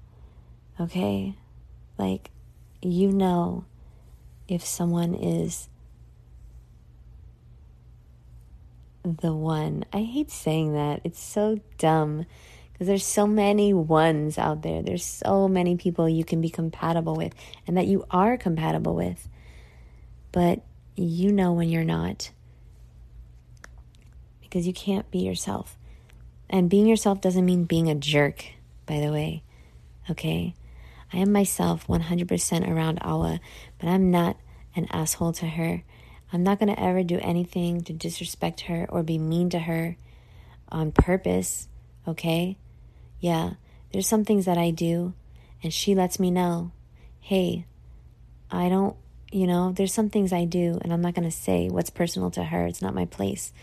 Okay? 0.79 1.35
Like 1.97 2.29
you 2.81 3.11
know 3.11 3.65
if 4.47 4.65
someone 4.65 5.15
is 5.15 5.69
the 9.03 9.33
one. 9.33 9.85
I 9.93 10.01
hate 10.01 10.31
saying 10.31 10.73
that. 10.73 11.01
It's 11.03 11.21
so 11.21 11.59
dumb 11.77 12.25
because 12.71 12.87
there's 12.87 13.05
so 13.05 13.27
many 13.27 13.73
ones 13.73 14.37
out 14.37 14.61
there. 14.61 14.81
There's 14.81 15.05
so 15.05 15.47
many 15.47 15.75
people 15.75 16.09
you 16.09 16.23
can 16.23 16.41
be 16.41 16.49
compatible 16.49 17.15
with 17.15 17.33
and 17.67 17.77
that 17.77 17.87
you 17.87 18.05
are 18.09 18.37
compatible 18.37 18.95
with. 18.95 19.27
But 20.31 20.63
you 20.95 21.31
know 21.31 21.53
when 21.53 21.69
you're 21.69 21.83
not 21.83 22.31
because 24.53 24.67
you 24.67 24.73
can't 24.73 25.09
be 25.09 25.19
yourself. 25.19 25.77
And 26.47 26.69
being 26.69 26.85
yourself 26.85 27.21
doesn't 27.21 27.43
mean 27.43 27.63
being 27.63 27.89
a 27.89 27.95
jerk, 27.95 28.45
by 28.85 28.99
the 28.99 29.11
way. 29.11 29.41
Okay? 30.11 30.53
I 31.11 31.17
am 31.17 31.31
myself 31.31 31.87
100% 31.87 32.69
around 32.69 32.99
Awa, 33.01 33.39
but 33.79 33.89
I'm 33.89 34.11
not 34.11 34.37
an 34.75 34.87
asshole 34.91 35.33
to 35.33 35.47
her. 35.47 35.83
I'm 36.33 36.43
not 36.43 36.59
going 36.59 36.73
to 36.75 36.81
ever 36.81 37.03
do 37.03 37.19
anything 37.21 37.81
to 37.83 37.93
disrespect 37.93 38.61
her 38.61 38.85
or 38.89 39.03
be 39.03 39.17
mean 39.17 39.51
to 39.51 39.59
her 39.59 39.95
on 40.69 40.91
purpose, 40.91 41.69
okay? 42.07 42.57
yeah, 43.23 43.51
there's 43.93 44.05
some 44.05 44.25
things 44.25 44.43
that 44.47 44.57
I 44.57 44.69
do, 44.69 45.13
and 45.63 45.73
she 45.73 45.95
lets 45.95 46.19
me 46.19 46.29
know, 46.29 46.73
hey, 47.21 47.65
I 48.51 48.67
don't, 48.67 48.97
you 49.31 49.47
know, 49.47 49.71
there's 49.71 49.93
some 49.93 50.09
things 50.09 50.33
I 50.33 50.43
do, 50.43 50.77
and 50.81 50.91
I'm 50.91 50.99
not 50.99 51.13
going 51.13 51.23
to 51.23 51.35
say 51.35 51.69
what's 51.69 51.89
personal 51.89 52.29
to 52.31 52.43
her. 52.43 52.67
It's 52.67 52.81
not 52.81 52.93
my 52.93 53.05
place. 53.05 53.53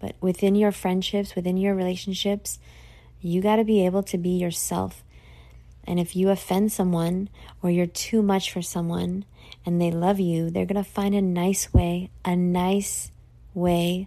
But 0.00 0.16
within 0.20 0.56
your 0.56 0.72
friendships, 0.72 1.36
within 1.36 1.56
your 1.56 1.76
relationships, 1.76 2.58
you 3.20 3.40
got 3.40 3.56
to 3.56 3.64
be 3.64 3.86
able 3.86 4.02
to 4.02 4.18
be 4.18 4.30
yourself. 4.30 5.04
And 5.88 5.98
if 5.98 6.14
you 6.14 6.28
offend 6.28 6.70
someone 6.70 7.30
or 7.62 7.70
you're 7.70 7.86
too 7.86 8.20
much 8.20 8.52
for 8.52 8.60
someone 8.60 9.24
and 9.64 9.80
they 9.80 9.90
love 9.90 10.20
you, 10.20 10.50
they're 10.50 10.66
going 10.66 10.84
to 10.84 10.88
find 10.88 11.14
a 11.14 11.22
nice 11.22 11.72
way, 11.72 12.10
a 12.26 12.36
nice 12.36 13.10
way 13.54 14.06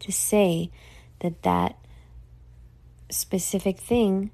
to 0.00 0.10
say 0.10 0.72
that 1.20 1.42
that 1.44 1.76
specific 3.10 3.78
thing 3.78 4.32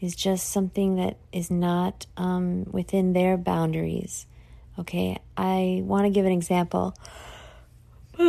is 0.00 0.14
just 0.14 0.48
something 0.48 0.94
that 0.94 1.16
is 1.32 1.50
not 1.50 2.06
um, 2.16 2.66
within 2.70 3.14
their 3.14 3.36
boundaries. 3.36 4.24
Okay, 4.78 5.18
I 5.36 5.82
want 5.84 6.04
to 6.04 6.10
give 6.10 6.24
an 6.24 6.30
example. 6.30 6.94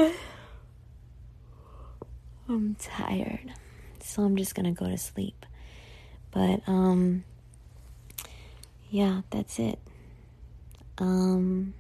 I'm 2.49 2.75
tired, 2.79 3.53
so 3.99 4.23
I'm 4.23 4.35
just 4.35 4.55
gonna 4.55 4.71
go 4.71 4.89
to 4.89 4.97
sleep. 4.97 5.45
But 6.31 6.61
um, 6.65 7.23
yeah, 8.89 9.22
that's 9.29 9.60
it. 9.60 9.79
Um, 10.98 11.74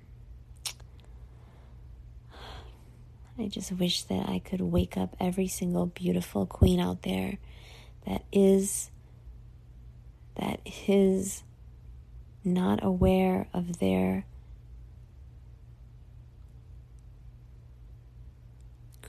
I 3.37 3.47
just 3.47 3.71
wish 3.71 4.03
that 4.03 4.29
I 4.29 4.39
could 4.39 4.61
wake 4.61 4.97
up 4.97 5.15
every 5.19 5.47
single 5.47 5.85
beautiful 5.87 6.45
queen 6.45 6.79
out 6.79 7.03
there 7.03 7.37
that 8.05 8.23
is 8.31 8.91
that 10.35 10.61
is 10.87 11.43
not 12.43 12.83
aware 12.83 13.47
of 13.53 13.79
their 13.79 14.25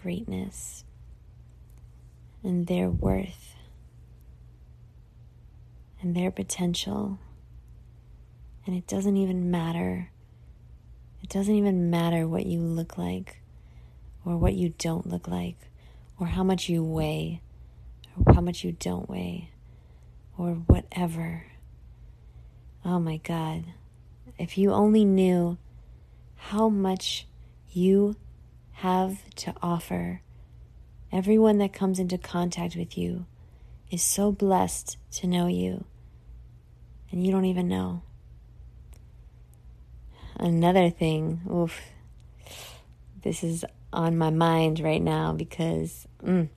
greatness 0.02 0.84
and 2.42 2.66
their 2.66 2.88
worth 2.88 3.54
and 6.00 6.16
their 6.16 6.30
potential. 6.30 7.18
And 8.66 8.76
it 8.76 8.86
doesn't 8.86 9.16
even 9.16 9.50
matter. 9.50 10.10
It 11.22 11.28
doesn't 11.28 11.54
even 11.54 11.90
matter 11.90 12.26
what 12.26 12.46
you 12.46 12.60
look 12.60 12.98
like 12.98 13.40
or 14.24 14.36
what 14.36 14.54
you 14.54 14.74
don't 14.78 15.08
look 15.08 15.28
like 15.28 15.56
or 16.18 16.28
how 16.28 16.44
much 16.44 16.68
you 16.68 16.84
weigh 16.84 17.42
or 18.16 18.34
how 18.34 18.40
much 18.40 18.64
you 18.64 18.72
don't 18.72 19.08
weigh 19.08 19.50
or 20.36 20.52
whatever. 20.52 21.46
Oh 22.84 22.98
my 22.98 23.18
God. 23.18 23.64
If 24.38 24.56
you 24.56 24.72
only 24.72 25.04
knew 25.04 25.58
how 26.36 26.68
much 26.68 27.26
you 27.68 28.16
have 28.72 29.18
to 29.36 29.54
offer, 29.62 30.22
everyone 31.12 31.58
that 31.58 31.72
comes 31.72 31.98
into 31.98 32.16
contact 32.16 32.74
with 32.76 32.96
you 32.96 33.26
is 33.90 34.02
so 34.02 34.32
blessed 34.32 34.96
to 35.12 35.26
know 35.26 35.46
you, 35.46 35.84
and 37.10 37.24
you 37.24 37.32
don't 37.32 37.44
even 37.44 37.68
know. 37.68 38.02
Another 40.40 40.88
thing, 40.88 41.42
oof, 41.52 41.78
this 43.22 43.44
is 43.44 43.62
on 43.92 44.16
my 44.16 44.30
mind 44.30 44.80
right 44.80 45.02
now 45.02 45.34
because, 45.34 46.08
mm, 46.24 46.48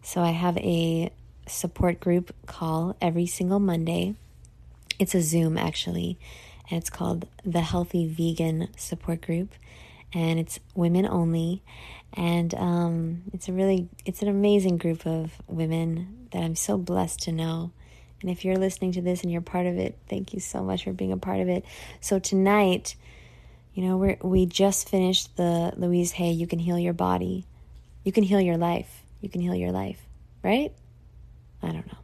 so 0.00 0.22
I 0.22 0.30
have 0.30 0.56
a 0.56 1.12
support 1.46 2.00
group 2.00 2.34
call 2.46 2.96
every 3.02 3.26
single 3.26 3.60
Monday. 3.60 4.14
It's 4.98 5.14
a 5.14 5.20
Zoom 5.20 5.58
actually, 5.58 6.18
and 6.70 6.78
it's 6.80 6.88
called 6.88 7.28
the 7.44 7.60
Healthy 7.60 8.08
Vegan 8.08 8.68
Support 8.78 9.20
Group, 9.20 9.52
and 10.14 10.40
it's 10.40 10.58
women 10.74 11.04
only, 11.04 11.62
and 12.14 12.54
um, 12.54 13.24
it's 13.34 13.50
a 13.50 13.52
really 13.52 13.90
it's 14.06 14.22
an 14.22 14.28
amazing 14.28 14.78
group 14.78 15.06
of 15.06 15.42
women 15.46 16.28
that 16.30 16.42
I'm 16.42 16.56
so 16.56 16.78
blessed 16.78 17.20
to 17.24 17.32
know. 17.32 17.70
And 18.20 18.30
if 18.30 18.44
you're 18.44 18.56
listening 18.56 18.92
to 18.92 19.02
this 19.02 19.22
and 19.22 19.30
you're 19.30 19.42
part 19.42 19.66
of 19.66 19.76
it, 19.76 19.98
thank 20.08 20.32
you 20.32 20.40
so 20.40 20.62
much 20.62 20.84
for 20.84 20.92
being 20.92 21.12
a 21.12 21.16
part 21.16 21.40
of 21.40 21.48
it. 21.48 21.64
So 22.00 22.18
tonight, 22.18 22.96
you 23.74 23.84
know, 23.84 23.96
we 23.98 24.16
we 24.22 24.46
just 24.46 24.88
finished 24.88 25.36
the 25.36 25.72
Louise 25.76 26.12
Hay 26.12 26.30
You 26.30 26.46
Can 26.46 26.58
Heal 26.58 26.78
Your 26.78 26.92
Body. 26.94 27.44
You 28.02 28.12
can 28.12 28.24
heal 28.24 28.40
your 28.40 28.56
life. 28.56 29.02
You 29.20 29.28
can 29.28 29.40
heal 29.40 29.54
your 29.54 29.72
life, 29.72 30.00
right? 30.42 30.72
I 31.62 31.66
don't 31.68 31.86
know. 31.86 31.98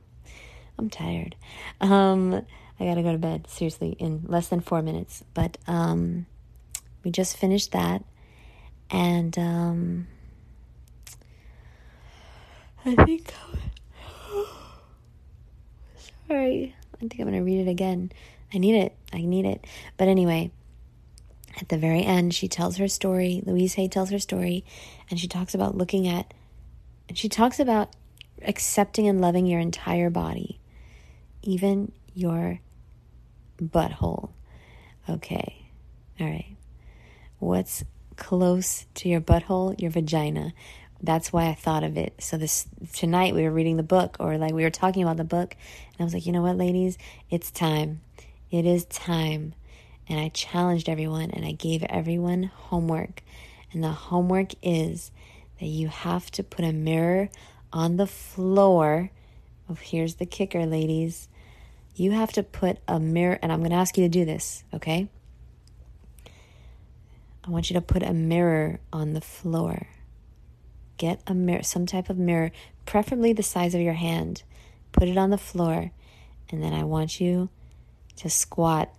I'm 0.79 0.90
tired. 0.90 1.37
Um, 1.81 2.35
I 2.79 2.85
gotta 2.85 3.02
go 3.02 3.12
to 3.12 3.19
bed, 3.19 3.47
seriously, 3.49 3.90
in 3.99 4.25
less 4.26 4.49
than 4.49 4.61
four 4.61 4.83
minutes. 4.83 5.23
But 5.35 5.59
um, 5.67 6.26
we 7.05 7.11
just 7.11 7.37
finished 7.37 7.73
that. 7.73 8.05
And 8.90 9.38
um, 9.38 10.07
I 12.85 12.95
think. 13.05 13.33
Sorry. 16.30 16.76
I 16.94 16.96
think 16.99 17.16
I'm 17.18 17.26
going 17.26 17.37
to 17.37 17.42
read 17.42 17.66
it 17.66 17.68
again. 17.68 18.12
I 18.54 18.58
need 18.58 18.76
it. 18.76 18.94
I 19.12 19.22
need 19.22 19.46
it. 19.46 19.66
But 19.96 20.06
anyway, 20.06 20.52
at 21.60 21.68
the 21.68 21.76
very 21.76 22.04
end, 22.04 22.34
she 22.34 22.46
tells 22.46 22.76
her 22.76 22.87
story. 22.87 23.42
Louise 23.44 23.75
Hay 23.75 23.88
tells 23.88 24.10
her 24.10 24.20
story, 24.20 24.64
and 25.10 25.18
she 25.18 25.26
talks 25.26 25.56
about 25.56 25.76
looking 25.76 26.06
at, 26.06 26.32
and 27.08 27.18
she 27.18 27.28
talks 27.28 27.58
about 27.58 27.96
accepting 28.42 29.08
and 29.08 29.20
loving 29.20 29.44
your 29.44 29.58
entire 29.58 30.08
body, 30.08 30.60
even 31.42 31.90
your 32.14 32.60
butthole. 33.60 34.30
Okay. 35.08 35.66
All 36.20 36.28
right. 36.28 36.56
What's 37.40 37.82
close 38.14 38.87
to 38.94 39.08
your 39.08 39.20
butthole, 39.20 39.80
your 39.80 39.90
vagina. 39.90 40.52
That's 41.02 41.33
why 41.33 41.49
I 41.49 41.54
thought 41.54 41.83
of 41.83 41.97
it. 41.97 42.14
So 42.23 42.37
this 42.37 42.66
tonight 42.92 43.35
we 43.35 43.42
were 43.42 43.50
reading 43.50 43.76
the 43.76 43.83
book 43.83 44.16
or 44.21 44.37
like 44.37 44.52
we 44.52 44.64
were 44.64 44.71
talking 44.71 45.02
about 45.02 45.16
the 45.16 45.25
book 45.25 45.57
and 45.92 46.00
I 46.00 46.04
was 46.04 46.12
like, 46.12 46.26
"You 46.26 46.33
know 46.33 46.42
what, 46.42 46.57
ladies? 46.57 46.99
It's 47.30 47.50
time. 47.50 48.02
It 48.50 48.66
is 48.66 48.85
time." 48.85 49.54
And 50.09 50.19
I 50.19 50.28
challenged 50.28 50.88
everyone 50.88 51.30
and 51.30 51.45
I 51.45 51.52
gave 51.52 51.83
everyone 51.85 52.45
homework. 52.45 53.23
And 53.73 53.82
the 53.82 53.93
homework 53.93 54.52
is 54.63 55.13
that 55.60 55.67
you 55.67 55.89
have 55.89 56.30
to 56.32 56.43
put 56.43 56.65
a 56.65 56.73
mirror 56.73 57.30
on 57.73 57.97
the 57.97 58.06
floor. 58.06 59.10
Oh, 59.69 59.75
here's 59.80 60.17
the 60.17 60.26
kicker, 60.26 60.67
ladies. 60.67 61.28
You 61.95 62.13
have 62.13 62.32
to 62.32 62.43
put 62.43 62.78
a 62.89 62.99
mirror, 62.99 63.39
and 63.43 63.52
I'm 63.52 63.60
going 63.60 63.71
to 63.71 63.76
ask 63.76 63.97
you 63.97 64.04
to 64.04 64.08
do 64.08 64.25
this, 64.25 64.65
okay? 64.75 65.08
I 67.45 67.50
want 67.50 67.71
you 67.71 67.75
to 67.75 67.80
put 67.80 68.02
a 68.02 68.13
mirror 68.13 68.80
on 68.93 69.13
the 69.13 69.21
floor. 69.21 69.86
Get 71.00 71.23
a 71.26 71.32
mirror, 71.32 71.63
some 71.63 71.86
type 71.86 72.10
of 72.10 72.19
mirror, 72.19 72.52
preferably 72.84 73.32
the 73.32 73.43
size 73.43 73.75
of 73.75 73.80
your 73.80 73.95
hand. 73.95 74.43
Put 74.93 75.08
it 75.08 75.17
on 75.17 75.30
the 75.30 75.39
floor, 75.39 75.93
and 76.50 76.63
then 76.63 76.75
I 76.75 76.84
want 76.84 77.19
you 77.19 77.49
to 78.17 78.28
squat 78.28 78.95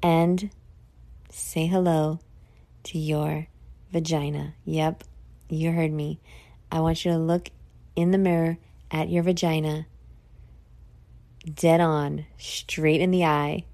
and 0.00 0.50
say 1.28 1.66
hello 1.66 2.20
to 2.84 2.98
your 3.00 3.48
vagina. 3.90 4.54
Yep, 4.64 5.02
you 5.48 5.72
heard 5.72 5.90
me. 5.90 6.20
I 6.70 6.78
want 6.78 7.04
you 7.04 7.10
to 7.10 7.18
look 7.18 7.48
in 7.96 8.12
the 8.12 8.16
mirror 8.16 8.58
at 8.92 9.08
your 9.08 9.24
vagina, 9.24 9.86
dead 11.52 11.80
on, 11.80 12.26
straight 12.38 13.00
in 13.00 13.10
the 13.10 13.24
eye, 13.24 13.64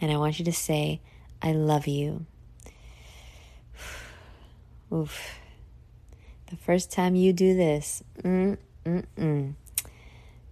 and 0.00 0.10
I 0.10 0.16
want 0.16 0.40
you 0.40 0.44
to 0.46 0.52
say, 0.52 1.00
I 1.40 1.52
love 1.52 1.86
you. 1.86 2.26
Oof. 4.92 5.41
The 6.52 6.58
first 6.58 6.92
time 6.92 7.14
you 7.14 7.32
do 7.32 7.56
this, 7.56 8.02
mm, 8.22 8.58
mm. 8.84 9.54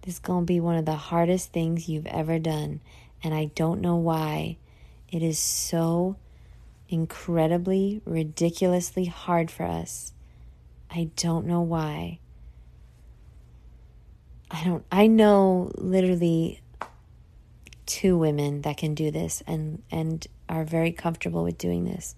This 0.01 0.15
is 0.15 0.19
going 0.19 0.45
to 0.45 0.45
be 0.47 0.59
one 0.59 0.75
of 0.75 0.85
the 0.85 0.95
hardest 0.95 1.53
things 1.53 1.87
you've 1.87 2.07
ever 2.07 2.39
done. 2.39 2.81
And 3.23 3.35
I 3.35 3.51
don't 3.53 3.81
know 3.81 3.97
why. 3.97 4.57
It 5.11 5.21
is 5.21 5.37
so 5.37 6.15
incredibly, 6.89 8.01
ridiculously 8.03 9.05
hard 9.05 9.51
for 9.51 9.63
us. 9.63 10.11
I 10.89 11.11
don't 11.17 11.45
know 11.45 11.61
why. 11.61 12.17
I 14.49 14.63
don't, 14.63 14.83
I 14.91 15.05
know 15.05 15.71
literally 15.75 16.61
two 17.85 18.17
women 18.17 18.63
that 18.63 18.77
can 18.77 18.95
do 18.95 19.11
this 19.11 19.43
and, 19.45 19.83
and 19.91 20.25
are 20.49 20.63
very 20.63 20.93
comfortable 20.93 21.43
with 21.43 21.59
doing 21.59 21.85
this. 21.85 22.15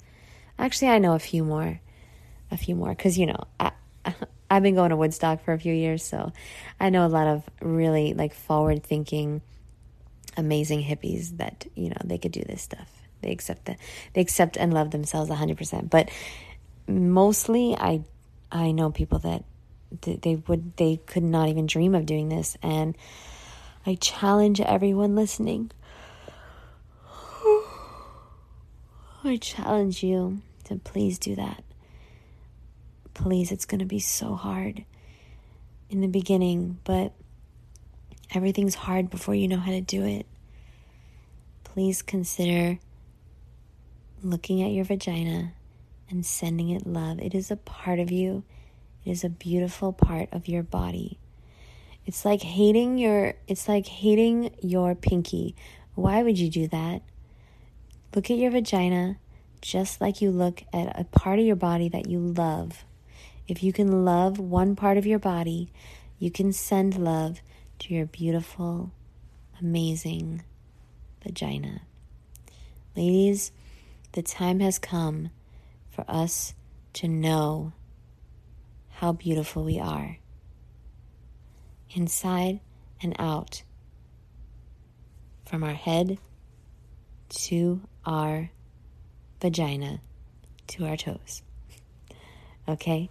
Actually, 0.58 0.88
I 0.88 1.00
know 1.00 1.16
a 1.16 1.20
few 1.20 1.44
more 1.44 1.82
a 2.54 2.58
few 2.58 2.76
more 2.76 2.90
because 2.90 3.18
you 3.18 3.26
know 3.26 3.44
I, 3.60 3.72
I've 4.50 4.64
been 4.64 4.76
going 4.76 4.92
to 4.92 4.96
Woodstock 4.96 5.44
for 5.44 5.54
a 5.54 5.60
few 5.60 5.74
years, 5.74 6.04
so 6.04 6.32
I 6.80 6.90
know 6.90 7.06
a 7.06 7.10
lot 7.10 7.28
of 7.28 7.44
really 7.60 8.14
like 8.14 8.34
forward 8.34 8.84
thinking, 8.84 9.42
amazing 10.38 10.84
hippies 10.84 11.38
that 11.38 11.66
you 11.76 11.90
know 11.90 11.98
they 12.04 12.18
could 12.18 12.32
do 12.32 12.44
this 12.44 12.62
stuff. 12.62 12.90
They 13.22 13.32
accept 13.32 13.66
that 13.66 13.78
they 14.14 14.22
accept 14.22 14.58
and 14.58 14.74
love 14.74 14.92
themselves 14.92 15.32
hundred 15.32 15.58
percent. 15.58 15.90
But 15.90 16.10
mostly, 16.88 17.76
I 17.76 18.04
I 18.52 18.72
know 18.72 18.92
people 18.92 19.20
that 19.20 19.44
they 20.02 20.36
would 20.48 20.78
they 20.78 20.98
could 21.06 21.24
not 21.24 21.50
even 21.50 21.66
dream 21.66 21.96
of 21.96 22.06
doing 22.06 22.30
this, 22.30 22.58
and 22.62 22.96
I 23.86 23.96
challenge 23.96 24.62
everyone 24.62 25.16
listening. 25.16 25.72
I 29.24 29.38
challenge 29.38 30.04
you 30.04 30.42
to 30.66 30.76
please 30.76 31.18
do 31.18 31.36
that. 31.36 31.64
Please, 33.14 33.52
it's 33.52 33.66
going 33.66 33.80
to 33.80 33.86
be 33.86 34.00
so 34.00 34.36
hard 34.36 34.86
in 35.90 36.02
the 36.02 36.08
beginning, 36.08 36.80
but 36.84 37.14
everything's 38.34 38.76
hard 38.76 39.10
before 39.10 39.36
you 39.36 39.48
know 39.48 39.60
how 39.60 39.72
to 39.72 39.82
do 39.82 40.04
it. 40.06 40.26
Please 41.64 42.02
consider 42.02 42.80
looking 44.24 44.62
at 44.62 44.72
your 44.72 44.86
vagina 44.86 45.54
and 46.10 46.26
sending 46.26 46.70
it 46.70 46.88
love. 46.88 47.20
It 47.20 47.36
is 47.36 47.52
a 47.52 47.56
part 47.56 48.00
of 48.00 48.12
you, 48.12 48.44
it 49.06 49.12
is 49.12 49.24
a 49.24 49.30
beautiful 49.30 49.94
part 49.94 50.30
of 50.32 50.48
your 50.48 50.64
body. 50.64 51.20
It's 52.06 52.26
like 52.26 52.42
hating 52.42 52.98
your 52.98 53.36
it's 53.48 53.68
like 53.68 53.86
hating 53.86 54.56
your 54.62 54.96
pinky. 54.96 55.56
Why 55.96 56.24
would 56.24 56.38
you 56.38 56.50
do 56.50 56.68
that? 56.68 57.02
Look 58.16 58.30
at 58.30 58.38
your 58.38 58.52
vagina 58.52 59.18
just 59.62 60.02
like 60.02 60.22
you 60.22 60.30
look 60.30 60.64
at 60.74 61.00
a 61.00 61.06
part 61.06 61.40
of 61.40 61.46
your 61.46 61.56
body 61.56 61.88
that 61.90 62.10
you 62.10 62.20
love. 62.20 62.84
If 63.48 63.62
you 63.62 63.74
can 63.74 64.06
love 64.06 64.40
one 64.40 64.76
part 64.76 64.98
of 64.98 65.06
your 65.06 65.20
body, 65.20 65.72
you 66.18 66.32
can 66.32 66.54
send 66.54 66.98
love 66.98 67.42
to 67.80 67.94
your 67.94 68.06
beautiful, 68.06 68.92
amazing 69.60 70.44
vagina. 71.24 71.82
Ladies, 72.96 73.52
the 74.14 74.22
time 74.22 74.60
has 74.60 74.80
come 74.80 75.32
for 75.90 76.06
us 76.08 76.54
to 76.94 77.08
know 77.08 77.74
how 78.90 79.12
beautiful 79.12 79.64
we 79.64 79.80
are, 79.80 80.18
inside 81.92 82.60
and 83.02 83.16
out, 83.20 83.64
from 85.46 85.64
our 85.64 85.74
head 85.74 86.18
to 87.30 87.82
our 88.06 88.50
vagina 89.42 90.00
to 90.68 90.86
our 90.86 90.98
toes. 90.98 91.42
Okay? 92.66 93.10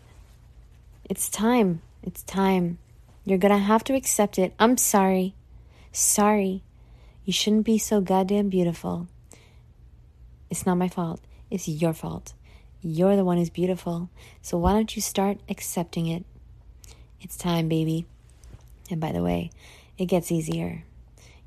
It's 1.13 1.29
time. 1.29 1.83
It's 2.03 2.23
time. 2.23 2.79
You're 3.27 3.37
gonna 3.37 3.59
have 3.59 3.85
to 3.85 3.95
accept 3.95 4.39
it. 4.39 4.55
I'm 4.59 4.79
sorry. 4.79 5.35
Sorry. 5.93 6.63
You 7.27 7.35
shouldn't 7.35 7.67
be 7.67 7.77
so 7.77 8.01
goddamn 8.01 8.49
beautiful. 8.49 9.09
It's 10.49 10.65
not 10.65 10.79
my 10.79 10.89
fault. 10.89 11.21
It's 11.51 11.69
your 11.69 11.93
fault. 11.93 12.33
You're 12.81 13.15
the 13.15 13.27
one 13.27 13.37
who's 13.37 13.51
beautiful. 13.51 14.09
So 14.41 14.57
why 14.57 14.73
don't 14.73 14.97
you 14.97 15.03
start 15.03 15.37
accepting 15.51 16.07
it? 16.07 16.25
It's 17.21 17.37
time, 17.37 17.69
baby. 17.69 18.07
And 18.91 18.99
by 18.99 19.13
the 19.13 19.23
way, 19.23 19.51
it 19.99 20.07
gets 20.07 20.33
easier. 20.33 20.83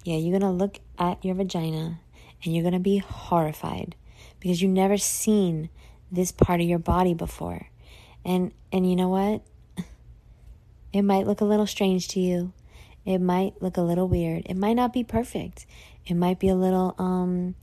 Yeah, 0.04 0.18
you're 0.18 0.40
to 0.42 0.50
look 0.52 0.78
at 1.00 1.26
your 1.26 1.34
vagina 1.34 2.02
and 2.44 2.56
you're 2.56 2.70
to 2.70 2.78
be 2.78 3.00
horrified 3.00 3.96
because 4.40 4.62
you've 4.62 4.70
never 4.70 5.00
seen 5.00 5.72
this 6.12 6.32
part 6.32 6.62
of 6.62 6.68
your 6.68 6.78
body 6.78 7.16
before. 7.16 7.70
And 8.24 8.52
and 8.72 8.88
you 8.88 8.96
know 8.96 9.10
what? 9.10 9.42
It 10.96 11.02
might 11.02 11.28
look 11.28 11.42
a 11.42 11.46
little 11.46 11.68
strange 11.68 12.08
to 12.10 12.22
you. 12.22 12.54
It 13.04 13.20
might 13.20 13.62
look 13.62 13.76
a 13.76 13.82
little 13.82 14.08
weird. 14.08 14.44
It 14.46 14.56
might 14.56 14.76
not 14.76 14.94
be 14.94 15.04
perfect. 15.04 15.66
It 16.08 16.14
might 16.14 16.40
be 16.40 16.48
a 16.48 16.56
little 16.56 16.96
um 16.98 17.56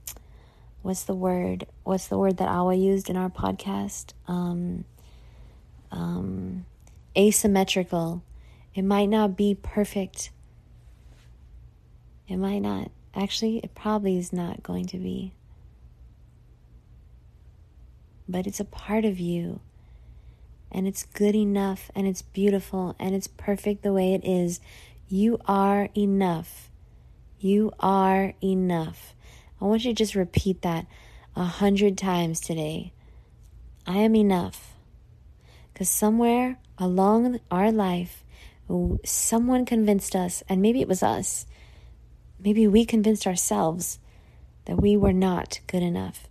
what's 0.83 1.01
the 1.05 1.15
word? 1.15 1.65
What's 1.83 2.05
the 2.05 2.19
word 2.19 2.37
that 2.37 2.47
Awa 2.47 2.75
used 2.75 3.09
in 3.09 3.17
our 3.17 3.31
podcast? 3.31 4.13
Um 4.27 4.85
um 5.89 6.67
asymmetrical. 7.17 8.21
It 8.75 8.83
might 8.83 9.07
not 9.07 9.35
be 9.35 9.55
perfect. 9.55 10.29
It 12.27 12.37
might 12.37 12.59
not. 12.59 12.91
Actually, 13.15 13.57
it 13.63 13.73
probably 13.73 14.15
is 14.15 14.31
not 14.31 14.61
going 14.61 14.85
to 14.85 14.99
be. 14.99 15.33
But 18.29 18.45
it's 18.45 18.59
a 18.59 18.63
part 18.65 19.05
of 19.05 19.19
you 19.19 19.59
and 20.73 20.87
it's 20.87 21.03
good 21.03 21.35
enough 21.35 21.91
and 21.95 22.07
it's 22.07 22.21
beautiful 22.21 22.95
and 22.99 23.13
it's 23.15 23.27
perfect 23.27 23.83
the 23.83 23.93
way 23.93 24.13
it 24.13 24.25
is. 24.25 24.59
You 25.07 25.39
are 25.45 25.89
enough. 25.95 26.69
You 27.39 27.71
are 27.79 28.33
enough. 28.41 29.13
I 29.61 29.65
want 29.65 29.85
you 29.85 29.91
to 29.91 29.97
just 29.97 30.15
repeat 30.15 30.61
that 30.63 30.87
a 31.35 31.43
hundred 31.43 31.97
times 31.97 32.39
today. 32.39 32.93
I 33.85 33.97
am 33.97 34.15
enough. 34.15 34.73
Because 35.71 35.89
somewhere 35.89 36.59
along 36.77 37.39
our 37.51 37.71
life, 37.71 38.23
someone 39.03 39.65
convinced 39.65 40.15
us, 40.15 40.43
and 40.47 40.61
maybe 40.61 40.81
it 40.81 40.87
was 40.87 41.03
us, 41.03 41.45
maybe 42.39 42.67
we 42.67 42.85
convinced 42.85 43.27
ourselves 43.27 43.99
that 44.65 44.81
we 44.81 44.95
were 44.95 45.13
not 45.13 45.59
good 45.67 45.83
enough. 45.83 46.27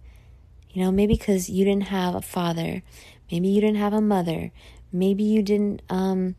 You 0.70 0.83
know, 0.83 0.90
maybe 0.90 1.14
because 1.14 1.50
you 1.50 1.64
didn't 1.64 1.88
have 1.88 2.14
a 2.14 2.22
father, 2.22 2.83
Maybe 3.33 3.49
you 3.49 3.62
didn't 3.62 3.79
have 3.79 3.95
a 3.95 4.03
mother. 4.03 4.53
Maybe 4.92 5.25
you 5.25 5.42
didn't, 5.42 5.81
um, 5.88 6.35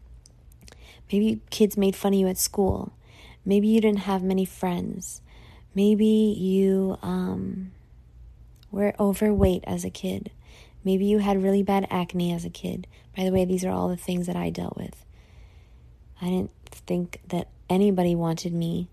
maybe 1.11 1.41
kids 1.49 1.75
made 1.75 1.95
fun 1.95 2.13
of 2.13 2.19
you 2.19 2.27
at 2.27 2.37
school. 2.37 2.93
Maybe 3.43 3.67
you 3.67 3.81
didn't 3.81 4.01
have 4.01 4.21
many 4.21 4.45
friends. 4.45 5.21
Maybe 5.73 6.05
you 6.05 6.99
um, 7.01 7.71
were 8.69 8.93
overweight 8.99 9.63
as 9.65 9.83
a 9.83 9.89
kid. 9.89 10.29
Maybe 10.83 11.05
you 11.05 11.17
had 11.17 11.41
really 11.41 11.63
bad 11.63 11.87
acne 11.89 12.31
as 12.31 12.45
a 12.45 12.49
kid. 12.51 12.85
By 13.17 13.23
the 13.23 13.31
way, 13.31 13.43
these 13.43 13.65
are 13.65 13.71
all 13.71 13.89
the 13.89 13.97
things 13.97 14.27
that 14.27 14.35
I 14.35 14.51
dealt 14.51 14.77
with. 14.77 15.03
I 16.21 16.25
didn't 16.25 16.51
think 16.69 17.21
that 17.29 17.47
anybody 17.71 18.13
wanted 18.13 18.53
me. 18.53 18.87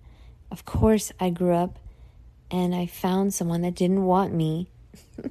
Of 0.50 0.64
course, 0.64 1.12
I 1.20 1.28
grew 1.28 1.52
up 1.52 1.78
and 2.50 2.74
I 2.74 2.86
found 2.86 3.34
someone 3.34 3.60
that 3.60 3.74
didn't 3.74 4.04
want 4.04 4.32
me. 4.32 4.70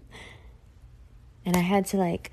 and 1.46 1.56
I 1.56 1.62
had 1.62 1.88
to 1.88 1.98
like 1.98 2.32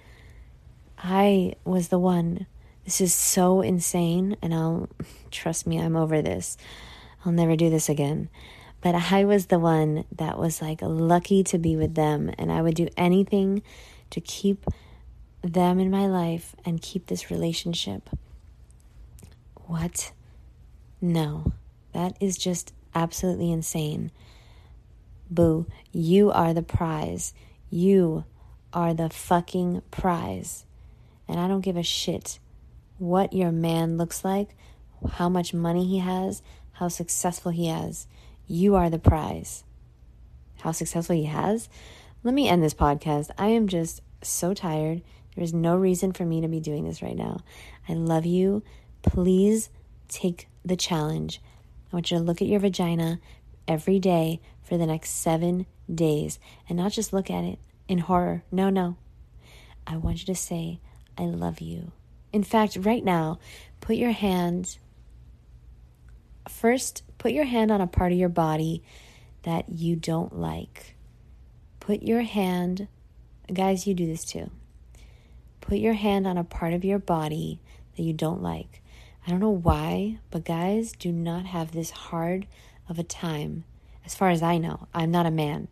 I 0.98 1.54
was 1.64 1.88
the 1.88 1.98
one. 1.98 2.46
This 2.84 3.00
is 3.00 3.14
so 3.14 3.60
insane, 3.60 4.36
and 4.40 4.54
I'll 4.54 4.88
trust 5.30 5.66
me, 5.66 5.78
I'm 5.80 5.96
over 5.96 6.22
this. 6.22 6.56
I'll 7.24 7.32
never 7.32 7.56
do 7.56 7.70
this 7.70 7.88
again. 7.88 8.28
But 8.80 8.94
I 8.94 9.24
was 9.24 9.46
the 9.46 9.58
one 9.58 10.04
that 10.12 10.38
was 10.38 10.62
like 10.62 10.80
lucky 10.82 11.42
to 11.44 11.58
be 11.58 11.76
with 11.76 11.94
them, 11.94 12.30
and 12.38 12.52
I 12.52 12.62
would 12.62 12.74
do 12.74 12.88
anything 12.96 13.62
to 14.10 14.20
keep 14.20 14.64
them 15.42 15.80
in 15.80 15.90
my 15.90 16.06
life 16.06 16.54
and 16.64 16.80
keep 16.80 17.06
this 17.06 17.30
relationship. 17.30 18.08
What? 19.66 20.12
No, 21.00 21.52
that 21.92 22.16
is 22.20 22.38
just 22.38 22.72
absolutely 22.94 23.50
insane. 23.50 24.10
Boo, 25.30 25.66
you 25.92 26.30
are 26.30 26.54
the 26.54 26.62
prize. 26.62 27.34
You 27.70 28.24
are 28.72 28.94
the 28.94 29.10
fucking 29.10 29.82
prize. 29.90 30.64
And 31.28 31.40
I 31.40 31.48
don't 31.48 31.60
give 31.60 31.76
a 31.76 31.82
shit 31.82 32.38
what 32.98 33.32
your 33.32 33.52
man 33.52 33.96
looks 33.96 34.24
like, 34.24 34.56
how 35.12 35.28
much 35.28 35.52
money 35.52 35.86
he 35.86 35.98
has, 35.98 36.42
how 36.72 36.88
successful 36.88 37.52
he 37.52 37.66
has. 37.66 38.06
You 38.46 38.74
are 38.76 38.90
the 38.90 38.98
prize. 38.98 39.64
How 40.60 40.72
successful 40.72 41.16
he 41.16 41.24
has? 41.24 41.68
Let 42.22 42.34
me 42.34 42.48
end 42.48 42.62
this 42.62 42.74
podcast. 42.74 43.30
I 43.38 43.48
am 43.48 43.68
just 43.68 44.02
so 44.22 44.54
tired. 44.54 45.02
There 45.34 45.44
is 45.44 45.52
no 45.52 45.76
reason 45.76 46.12
for 46.12 46.24
me 46.24 46.40
to 46.40 46.48
be 46.48 46.60
doing 46.60 46.84
this 46.84 47.02
right 47.02 47.16
now. 47.16 47.40
I 47.88 47.94
love 47.94 48.24
you. 48.24 48.62
Please 49.02 49.68
take 50.08 50.48
the 50.64 50.76
challenge. 50.76 51.40
I 51.92 51.96
want 51.96 52.10
you 52.10 52.18
to 52.18 52.22
look 52.22 52.40
at 52.40 52.48
your 52.48 52.60
vagina 52.60 53.20
every 53.68 53.98
day 53.98 54.40
for 54.62 54.76
the 54.76 54.86
next 54.86 55.10
seven 55.10 55.66
days 55.92 56.38
and 56.68 56.76
not 56.76 56.92
just 56.92 57.12
look 57.12 57.30
at 57.30 57.44
it 57.44 57.58
in 57.88 57.98
horror. 57.98 58.42
No, 58.50 58.70
no. 58.70 58.96
I 59.86 59.96
want 59.96 60.20
you 60.20 60.26
to 60.26 60.34
say, 60.34 60.80
I 61.18 61.24
love 61.24 61.60
you. 61.60 61.92
In 62.32 62.42
fact, 62.42 62.76
right 62.80 63.04
now, 63.04 63.38
put 63.80 63.96
your 63.96 64.10
hand 64.10 64.78
first, 66.48 67.02
put 67.18 67.32
your 67.32 67.44
hand 67.44 67.70
on 67.70 67.80
a 67.80 67.86
part 67.86 68.12
of 68.12 68.18
your 68.18 68.28
body 68.28 68.82
that 69.42 69.68
you 69.68 69.96
don't 69.96 70.38
like. 70.38 70.96
Put 71.80 72.02
your 72.02 72.22
hand, 72.22 72.88
guys, 73.52 73.86
you 73.86 73.94
do 73.94 74.06
this 74.06 74.24
too. 74.24 74.50
Put 75.60 75.78
your 75.78 75.94
hand 75.94 76.26
on 76.26 76.36
a 76.36 76.44
part 76.44 76.74
of 76.74 76.84
your 76.84 76.98
body 76.98 77.60
that 77.96 78.02
you 78.02 78.12
don't 78.12 78.42
like. 78.42 78.82
I 79.26 79.30
don't 79.30 79.40
know 79.40 79.50
why, 79.50 80.18
but 80.30 80.44
guys 80.44 80.92
do 80.92 81.10
not 81.10 81.46
have 81.46 81.72
this 81.72 81.90
hard 81.90 82.46
of 82.88 82.98
a 82.98 83.02
time. 83.02 83.64
As 84.04 84.14
far 84.14 84.30
as 84.30 84.42
I 84.42 84.58
know, 84.58 84.86
I'm 84.94 85.10
not 85.10 85.26
a 85.26 85.32
man, 85.32 85.68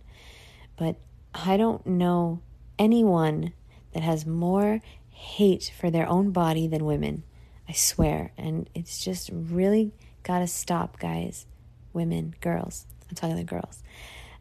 but 0.76 0.96
I 1.33 1.57
don't 1.57 1.87
know 1.87 2.40
anyone 2.78 3.52
that 3.92 4.02
has 4.02 4.26
more 4.26 4.80
hate 5.14 5.72
for 5.79 5.90
their 5.90 6.09
own 6.09 6.31
body 6.31 6.66
than 6.66 6.85
women. 6.85 7.22
I 7.68 7.72
swear. 7.72 8.33
And 8.37 8.68
it's 8.74 9.03
just 9.03 9.31
really 9.33 9.92
got 10.22 10.40
to 10.40 10.46
stop, 10.46 10.98
guys. 10.98 11.46
Women, 11.92 12.35
girls. 12.40 12.87
I'm 13.09 13.14
talking 13.14 13.37
to 13.37 13.44
girls. 13.44 13.83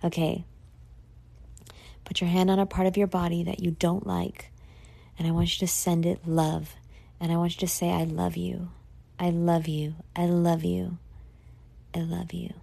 Okay. 0.04 0.46
Put 2.04 2.20
your 2.20 2.30
hand 2.30 2.50
on 2.52 2.60
a 2.60 2.66
part 2.66 2.88
of 2.88 2.98
your 2.98 3.08
body 3.08 3.44
that 3.44 3.62
you 3.62 3.72
don't 3.72 4.06
like, 4.06 4.52
and 5.18 5.28
I 5.28 5.32
want 5.32 5.54
you 5.54 5.66
to 5.66 5.72
send 5.72 6.06
it 6.06 6.28
love. 6.28 6.76
And 7.20 7.32
I 7.32 7.38
want 7.38 7.54
you 7.54 7.60
to 7.60 7.74
say, 7.74 7.92
I 7.92 8.04
love 8.04 8.36
you. 8.36 8.70
I 9.18 9.30
love 9.30 9.68
you. 9.68 9.96
I 10.16 10.26
love 10.26 10.66
you. 10.66 10.98
I 11.96 12.00
love 12.00 12.34
you. 12.34 12.54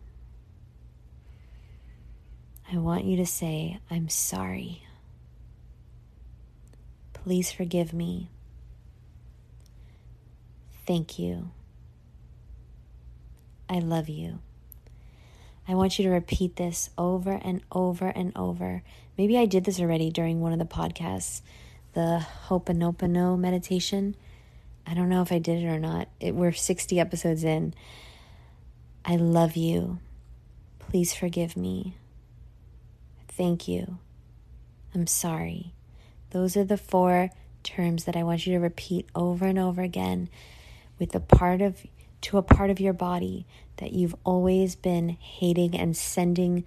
I 2.70 2.76
want 2.76 3.04
you 3.04 3.16
to 3.16 3.26
say, 3.26 3.78
I'm 3.90 4.08
sorry. 4.08 4.82
Please 7.22 7.52
forgive 7.52 7.92
me. 7.92 8.30
Thank 10.86 11.18
you. 11.18 11.50
I 13.68 13.78
love 13.78 14.08
you. 14.08 14.40
I 15.68 15.74
want 15.74 15.98
you 15.98 16.04
to 16.06 16.10
repeat 16.10 16.56
this 16.56 16.90
over 16.96 17.32
and 17.32 17.60
over 17.70 18.08
and 18.08 18.32
over. 18.34 18.82
Maybe 19.18 19.38
I 19.38 19.44
did 19.44 19.64
this 19.64 19.78
already 19.78 20.10
during 20.10 20.40
one 20.40 20.52
of 20.52 20.58
the 20.58 20.64
podcasts, 20.64 21.42
the 21.92 22.26
Ho'oponopono 22.48 23.38
meditation. 23.38 24.16
I 24.86 24.94
don't 24.94 25.10
know 25.10 25.22
if 25.22 25.30
I 25.30 25.38
did 25.38 25.62
it 25.62 25.66
or 25.66 25.78
not. 25.78 26.08
It, 26.18 26.34
we're 26.34 26.52
60 26.52 26.98
episodes 26.98 27.44
in. 27.44 27.74
I 29.04 29.16
love 29.16 29.56
you. 29.56 29.98
Please 30.78 31.14
forgive 31.14 31.56
me. 31.56 31.96
Thank 33.28 33.68
you. 33.68 33.98
I'm 34.94 35.06
sorry. 35.06 35.74
Those 36.30 36.56
are 36.56 36.64
the 36.64 36.76
four 36.76 37.30
terms 37.62 38.04
that 38.04 38.16
I 38.16 38.22
want 38.22 38.46
you 38.46 38.54
to 38.54 38.60
repeat 38.60 39.08
over 39.14 39.46
and 39.46 39.58
over 39.58 39.82
again 39.82 40.28
with 40.98 41.14
a 41.14 41.20
part 41.20 41.60
of 41.60 41.86
to 42.22 42.38
a 42.38 42.42
part 42.42 42.70
of 42.70 42.80
your 42.80 42.92
body 42.92 43.46
that 43.78 43.92
you've 43.92 44.14
always 44.24 44.76
been 44.76 45.08
hating 45.08 45.74
and 45.76 45.96
sending 45.96 46.64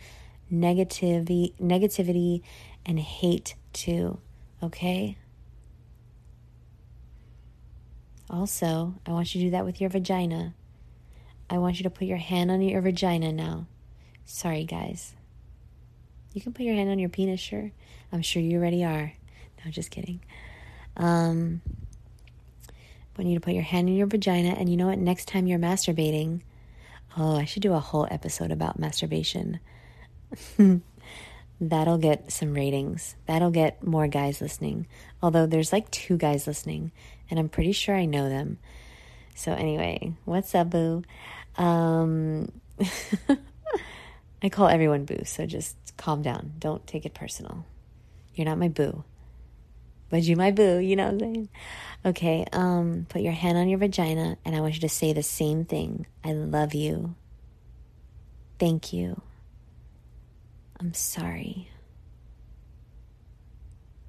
negativity 0.52 1.54
negativity 1.60 2.42
and 2.86 3.00
hate 3.00 3.56
to, 3.72 4.20
okay? 4.62 5.18
Also, 8.30 8.96
I 9.06 9.12
want 9.12 9.34
you 9.34 9.42
to 9.42 9.48
do 9.48 9.52
that 9.52 9.66
with 9.66 9.80
your 9.80 9.90
vagina. 9.90 10.54
I 11.50 11.60
want 11.60 11.78
you 11.78 11.84
to 11.84 11.90
put 11.90 12.08
your 12.08 12.18
hand 12.18 12.50
on 12.52 12.62
your 12.62 12.82
vagina 12.82 13.32
now. 13.32 13.68
Sorry, 14.26 14.64
guys. 14.64 15.14
You 16.34 16.42
can 16.42 16.52
put 16.52 16.66
your 16.66 16.76
hand 16.76 16.90
on 16.90 17.00
your 17.00 17.10
penis, 17.10 17.40
sure. 17.40 17.72
I'm 18.12 18.22
sure 18.22 18.42
you 18.42 18.58
already 18.58 18.84
are. 18.84 19.14
No, 19.64 19.72
just 19.72 19.92
kidding. 19.92 20.20
Um, 20.98 21.62
want 23.18 23.30
you 23.30 23.36
to 23.36 23.42
put 23.42 23.54
your 23.54 23.64
hand 23.64 23.90
in 23.90 23.96
your 23.96 24.08
vagina, 24.08 24.50
and 24.50 24.70
you 24.70 24.78
know 24.78 24.88
what? 24.88 24.98
Next 24.98 25.28
time 25.28 25.48
you're 25.48 25.60
masturbating, 25.60 26.42
oh, 27.18 27.38
I 27.38 27.46
should 27.46 27.62
do 27.62 27.74
a 27.74 27.80
whole 27.80 28.08
episode 28.10 28.52
about 28.52 28.80
masturbation. 28.80 29.60
That'll 31.62 31.98
get 31.98 32.32
some 32.32 32.54
ratings. 32.54 33.16
That'll 33.28 33.52
get 33.52 33.86
more 33.86 34.08
guys 34.08 34.42
listening. 34.42 34.88
Although 35.22 35.46
there's 35.46 35.72
like 35.72 35.90
two 35.92 36.18
guys 36.18 36.48
listening, 36.48 36.92
and 37.30 37.40
I'm 37.40 37.50
pretty 37.50 37.72
sure 37.72 37.96
I 37.96 38.06
know 38.06 38.30
them. 38.30 38.58
So, 39.36 39.54
anyway, 39.54 40.14
what's 40.26 40.54
up, 40.54 40.70
boo? 40.70 41.04
Um, 41.58 42.52
I 44.44 44.50
call 44.50 44.68
everyone 44.68 45.06
boo, 45.06 45.22
so 45.26 45.46
just 45.46 45.76
calm 45.98 46.22
down. 46.22 46.54
Don't 46.60 46.86
take 46.86 47.06
it 47.06 47.14
personal. 47.14 47.66
You're 48.36 48.46
not 48.46 48.58
my 48.58 48.68
boo, 48.68 49.04
but 50.14 50.22
you 50.22 50.36
my 50.36 50.52
boo, 50.52 50.78
you 50.78 50.96
know 50.96 51.06
what 51.06 51.14
I'm 51.14 51.20
saying? 51.20 51.50
Okay, 52.06 52.46
um, 52.54 53.08
put 53.10 53.24
your 53.24 53.34
hand 53.34 53.58
on 53.58 53.68
your 53.68 53.80
vagina, 53.80 54.38
and 54.46 54.56
I 54.56 54.62
want 54.62 54.76
you 54.76 54.82
to 54.82 54.88
say 54.90 55.12
the 55.12 55.24
same 55.24 55.66
thing. 55.66 56.06
I 56.24 56.34
love 56.34 56.76
you. 56.76 57.16
Thank 58.60 58.94
you. 58.94 59.24
I'm 60.80 60.94
sorry. 60.94 61.72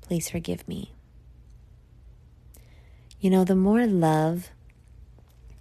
Please 0.02 0.28
forgive 0.28 0.68
me. 0.68 0.92
You 3.18 3.30
know, 3.30 3.44
the 3.44 3.56
more 3.56 3.86
love 3.86 4.50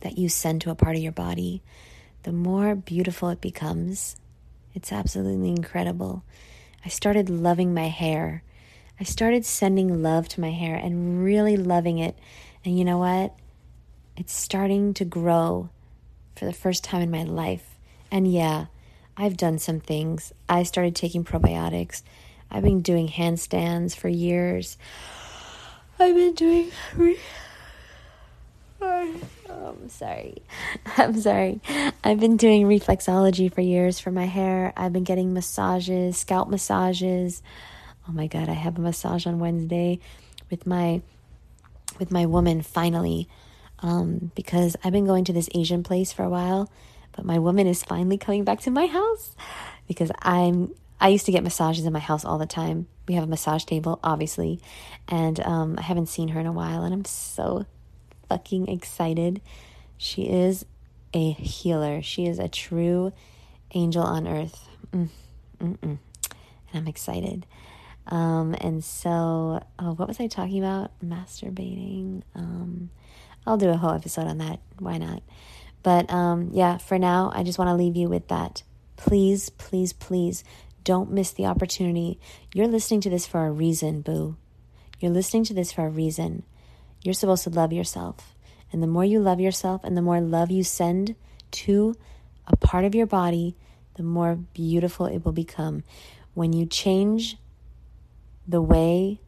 that 0.02 0.18
you 0.18 0.28
send 0.28 0.60
to 0.64 0.72
a 0.72 0.76
part 0.76 0.98
of 0.98 1.02
your 1.02 1.14
body, 1.14 1.64
the 2.24 2.34
more 2.34 2.76
beautiful 2.76 3.30
it 3.30 3.40
becomes. 3.40 4.18
It's 4.74 4.92
absolutely 4.92 5.52
incredible. 5.52 6.26
I 6.84 6.90
started 6.90 7.30
loving 7.30 7.74
my 7.74 7.88
hair. 7.88 8.44
I 9.04 9.06
started 9.06 9.44
sending 9.44 10.02
love 10.02 10.30
to 10.30 10.40
my 10.40 10.52
hair 10.52 10.78
and 10.78 11.22
really 11.22 11.58
loving 11.58 11.98
it. 11.98 12.18
And 12.64 12.80
you 12.80 12.86
know 12.86 13.00
what? 13.00 13.36
It's 14.16 14.32
starting 14.32 14.94
to 14.94 15.04
grow 15.04 15.68
for 16.38 16.46
the 16.46 16.54
first 16.54 16.86
time 16.86 17.02
in 17.02 17.12
my 17.12 17.24
life. 17.24 17.76
And 18.10 18.32
yeah, 18.32 18.68
I've 19.18 19.36
done 19.36 19.60
some 19.60 19.82
things. 19.82 20.32
I 20.48 20.64
started 20.64 20.96
taking 20.96 21.26
probiotics. 21.26 22.02
I've 22.50 22.64
been 22.64 22.82
doing 22.82 23.10
handstands 23.10 23.94
for 23.94 24.08
years. 24.08 24.78
I've 26.00 26.16
been 26.16 26.34
doing. 26.34 26.72
Oh, 28.80 29.20
I'm 29.50 29.90
sorry. 29.90 30.38
I'm 30.98 31.20
sorry. 31.20 31.60
I've 32.06 32.22
been 32.22 32.38
doing 32.38 32.68
reflexology 32.68 33.54
for 33.54 33.60
years 33.60 34.00
for 34.00 34.12
my 34.12 34.28
hair. 34.28 34.72
I've 34.78 34.94
been 34.94 35.04
getting 35.04 35.34
massages, 35.34 36.18
scalp 36.18 36.48
massages. 36.48 37.42
Oh 38.08 38.12
my 38.12 38.28
god, 38.28 38.50
I 38.50 38.54
have 38.54 38.78
a 38.78 38.82
massage 38.82 39.26
on 39.26 39.40
Wednesday 39.40 40.00
with 40.50 40.68
my 40.68 41.02
with 42.00 42.12
my 42.12 42.26
woman 42.26 42.62
finally. 42.62 43.28
Um, 43.80 44.32
because 44.34 44.78
I've 44.82 44.94
been 44.94 45.06
going 45.06 45.26
to 45.26 45.34
this 45.34 45.50
Asian 45.54 45.84
place 45.84 46.14
for 46.14 46.24
a 46.24 46.30
while 46.30 46.72
but 47.16 47.26
my 47.26 47.40
woman 47.40 47.68
is 47.68 47.84
finally 47.84 48.18
coming 48.18 48.44
back 48.44 48.60
to 48.62 48.72
my 48.72 48.88
house 48.88 49.36
because 49.88 50.12
I'm 50.22 50.74
I 51.00 51.10
used 51.10 51.26
to 51.26 51.32
get 51.32 51.44
massages 51.44 51.86
in 51.86 51.94
my 51.94 52.00
house 52.00 52.24
all 52.24 52.38
the 52.38 52.46
time. 52.46 52.88
We 53.08 53.16
have 53.16 53.26
a 53.26 53.28
massage 53.28 53.66
table, 53.66 54.00
obviously, 54.04 54.62
and 55.10 55.40
um, 55.42 55.76
I 55.78 55.82
haven't 55.82 56.08
seen 56.08 56.30
her 56.30 56.40
in 56.40 56.46
a 56.46 56.52
while, 56.52 56.84
and 56.84 56.94
I'm 56.94 57.04
so 57.04 57.66
fucking 58.30 58.70
excited. 58.70 59.42
She 59.98 60.30
is 60.30 60.66
a 61.14 61.32
healer. 61.32 62.02
She 62.02 62.26
is 62.26 62.40
a 62.40 62.48
true 62.48 63.12
angel 63.74 64.04
on 64.04 64.28
earth. 64.28 64.70
Mm, 64.94 65.10
and 65.60 66.00
I'm 66.74 66.88
excited. 66.88 67.46
Um, 68.08 68.56
and 68.60 68.84
so, 68.84 69.64
oh, 69.80 69.94
what 69.94 70.08
was 70.08 70.20
I 70.20 70.28
talking 70.28 70.60
about? 70.60 70.92
Masturbating. 71.04 72.24
Um, 72.36 72.90
I'll 73.46 73.58
do 73.58 73.70
a 73.70 73.78
whole 73.78 73.94
episode 73.94 74.28
on 74.28 74.38
that. 74.40 74.60
Why 74.80 74.98
not? 74.98 75.24
But 75.84 76.12
um, 76.12 76.50
yeah, 76.54 76.78
for 76.78 76.98
now, 76.98 77.32
I 77.34 77.44
just 77.44 77.60
want 77.60 77.70
to 77.70 77.76
leave 77.76 77.96
you 77.96 78.10
with 78.10 78.28
that. 78.30 78.64
Please, 78.96 79.50
please, 79.50 79.94
please 79.94 80.44
don't 80.84 81.12
miss 81.12 81.32
the 81.32 81.46
opportunity. 81.46 82.20
You're 82.54 82.68
listening 82.68 83.02
to 83.02 83.10
this 83.10 83.26
for 83.26 83.46
a 83.46 83.52
reason, 83.52 84.02
boo. 84.02 84.38
You're 85.00 85.12
listening 85.12 85.44
to 85.46 85.54
this 85.54 85.72
for 85.72 85.86
a 85.86 85.90
reason. 85.90 86.44
You're 87.04 87.14
supposed 87.14 87.44
to 87.44 87.50
love 87.50 87.74
yourself. 87.74 88.36
And 88.72 88.82
the 88.82 88.88
more 88.88 89.06
you 89.06 89.20
love 89.20 89.40
yourself 89.40 89.84
and 89.84 89.96
the 89.96 90.02
more 90.02 90.22
love 90.22 90.50
you 90.50 90.64
send 90.64 91.16
to 91.52 91.96
a 92.48 92.56
part 92.56 92.86
of 92.86 92.96
your 92.96 93.06
body, 93.06 93.56
the 93.96 94.04
more 94.04 94.36
beautiful 94.36 95.06
it 95.06 95.24
will 95.24 95.32
become. 95.32 95.84
When 96.34 96.54
you 96.54 96.66
change 96.66 97.38
the 98.48 98.62
way, 98.62 99.20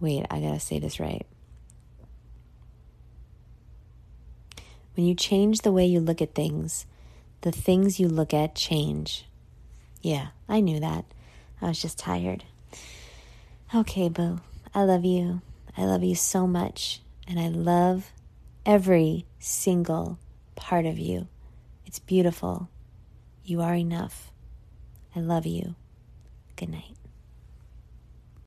wait, 0.00 0.26
I 0.30 0.40
gotta 0.40 0.60
say 0.60 0.78
this 0.78 1.00
right. 1.00 1.26
When 4.94 5.06
you 5.06 5.14
change 5.14 5.60
the 5.60 5.72
way 5.72 5.84
you 5.84 6.00
look 6.00 6.22
at 6.22 6.34
things, 6.34 6.86
the 7.42 7.52
things 7.52 8.00
you 8.00 8.08
look 8.08 8.32
at 8.32 8.54
change. 8.54 9.26
Yeah, 10.00 10.28
I 10.48 10.60
knew 10.60 10.80
that. 10.80 11.04
I 11.60 11.68
was 11.68 11.80
just 11.80 11.98
tired. 11.98 12.44
Okay, 13.74 14.08
Boo. 14.08 14.40
I 14.74 14.84
love 14.84 15.04
you. 15.04 15.42
I 15.76 15.84
love 15.84 16.02
you 16.02 16.14
so 16.14 16.46
much. 16.46 17.02
And 17.28 17.38
I 17.38 17.48
love 17.48 18.12
every 18.64 19.26
single 19.38 20.18
part 20.54 20.86
of 20.86 20.98
you. 20.98 21.28
It's 21.84 21.98
beautiful. 21.98 22.68
You 23.44 23.60
are 23.60 23.74
enough. 23.74 24.32
I 25.14 25.20
love 25.20 25.46
you. 25.46 25.74
Good 26.56 26.70
night. 26.70 26.96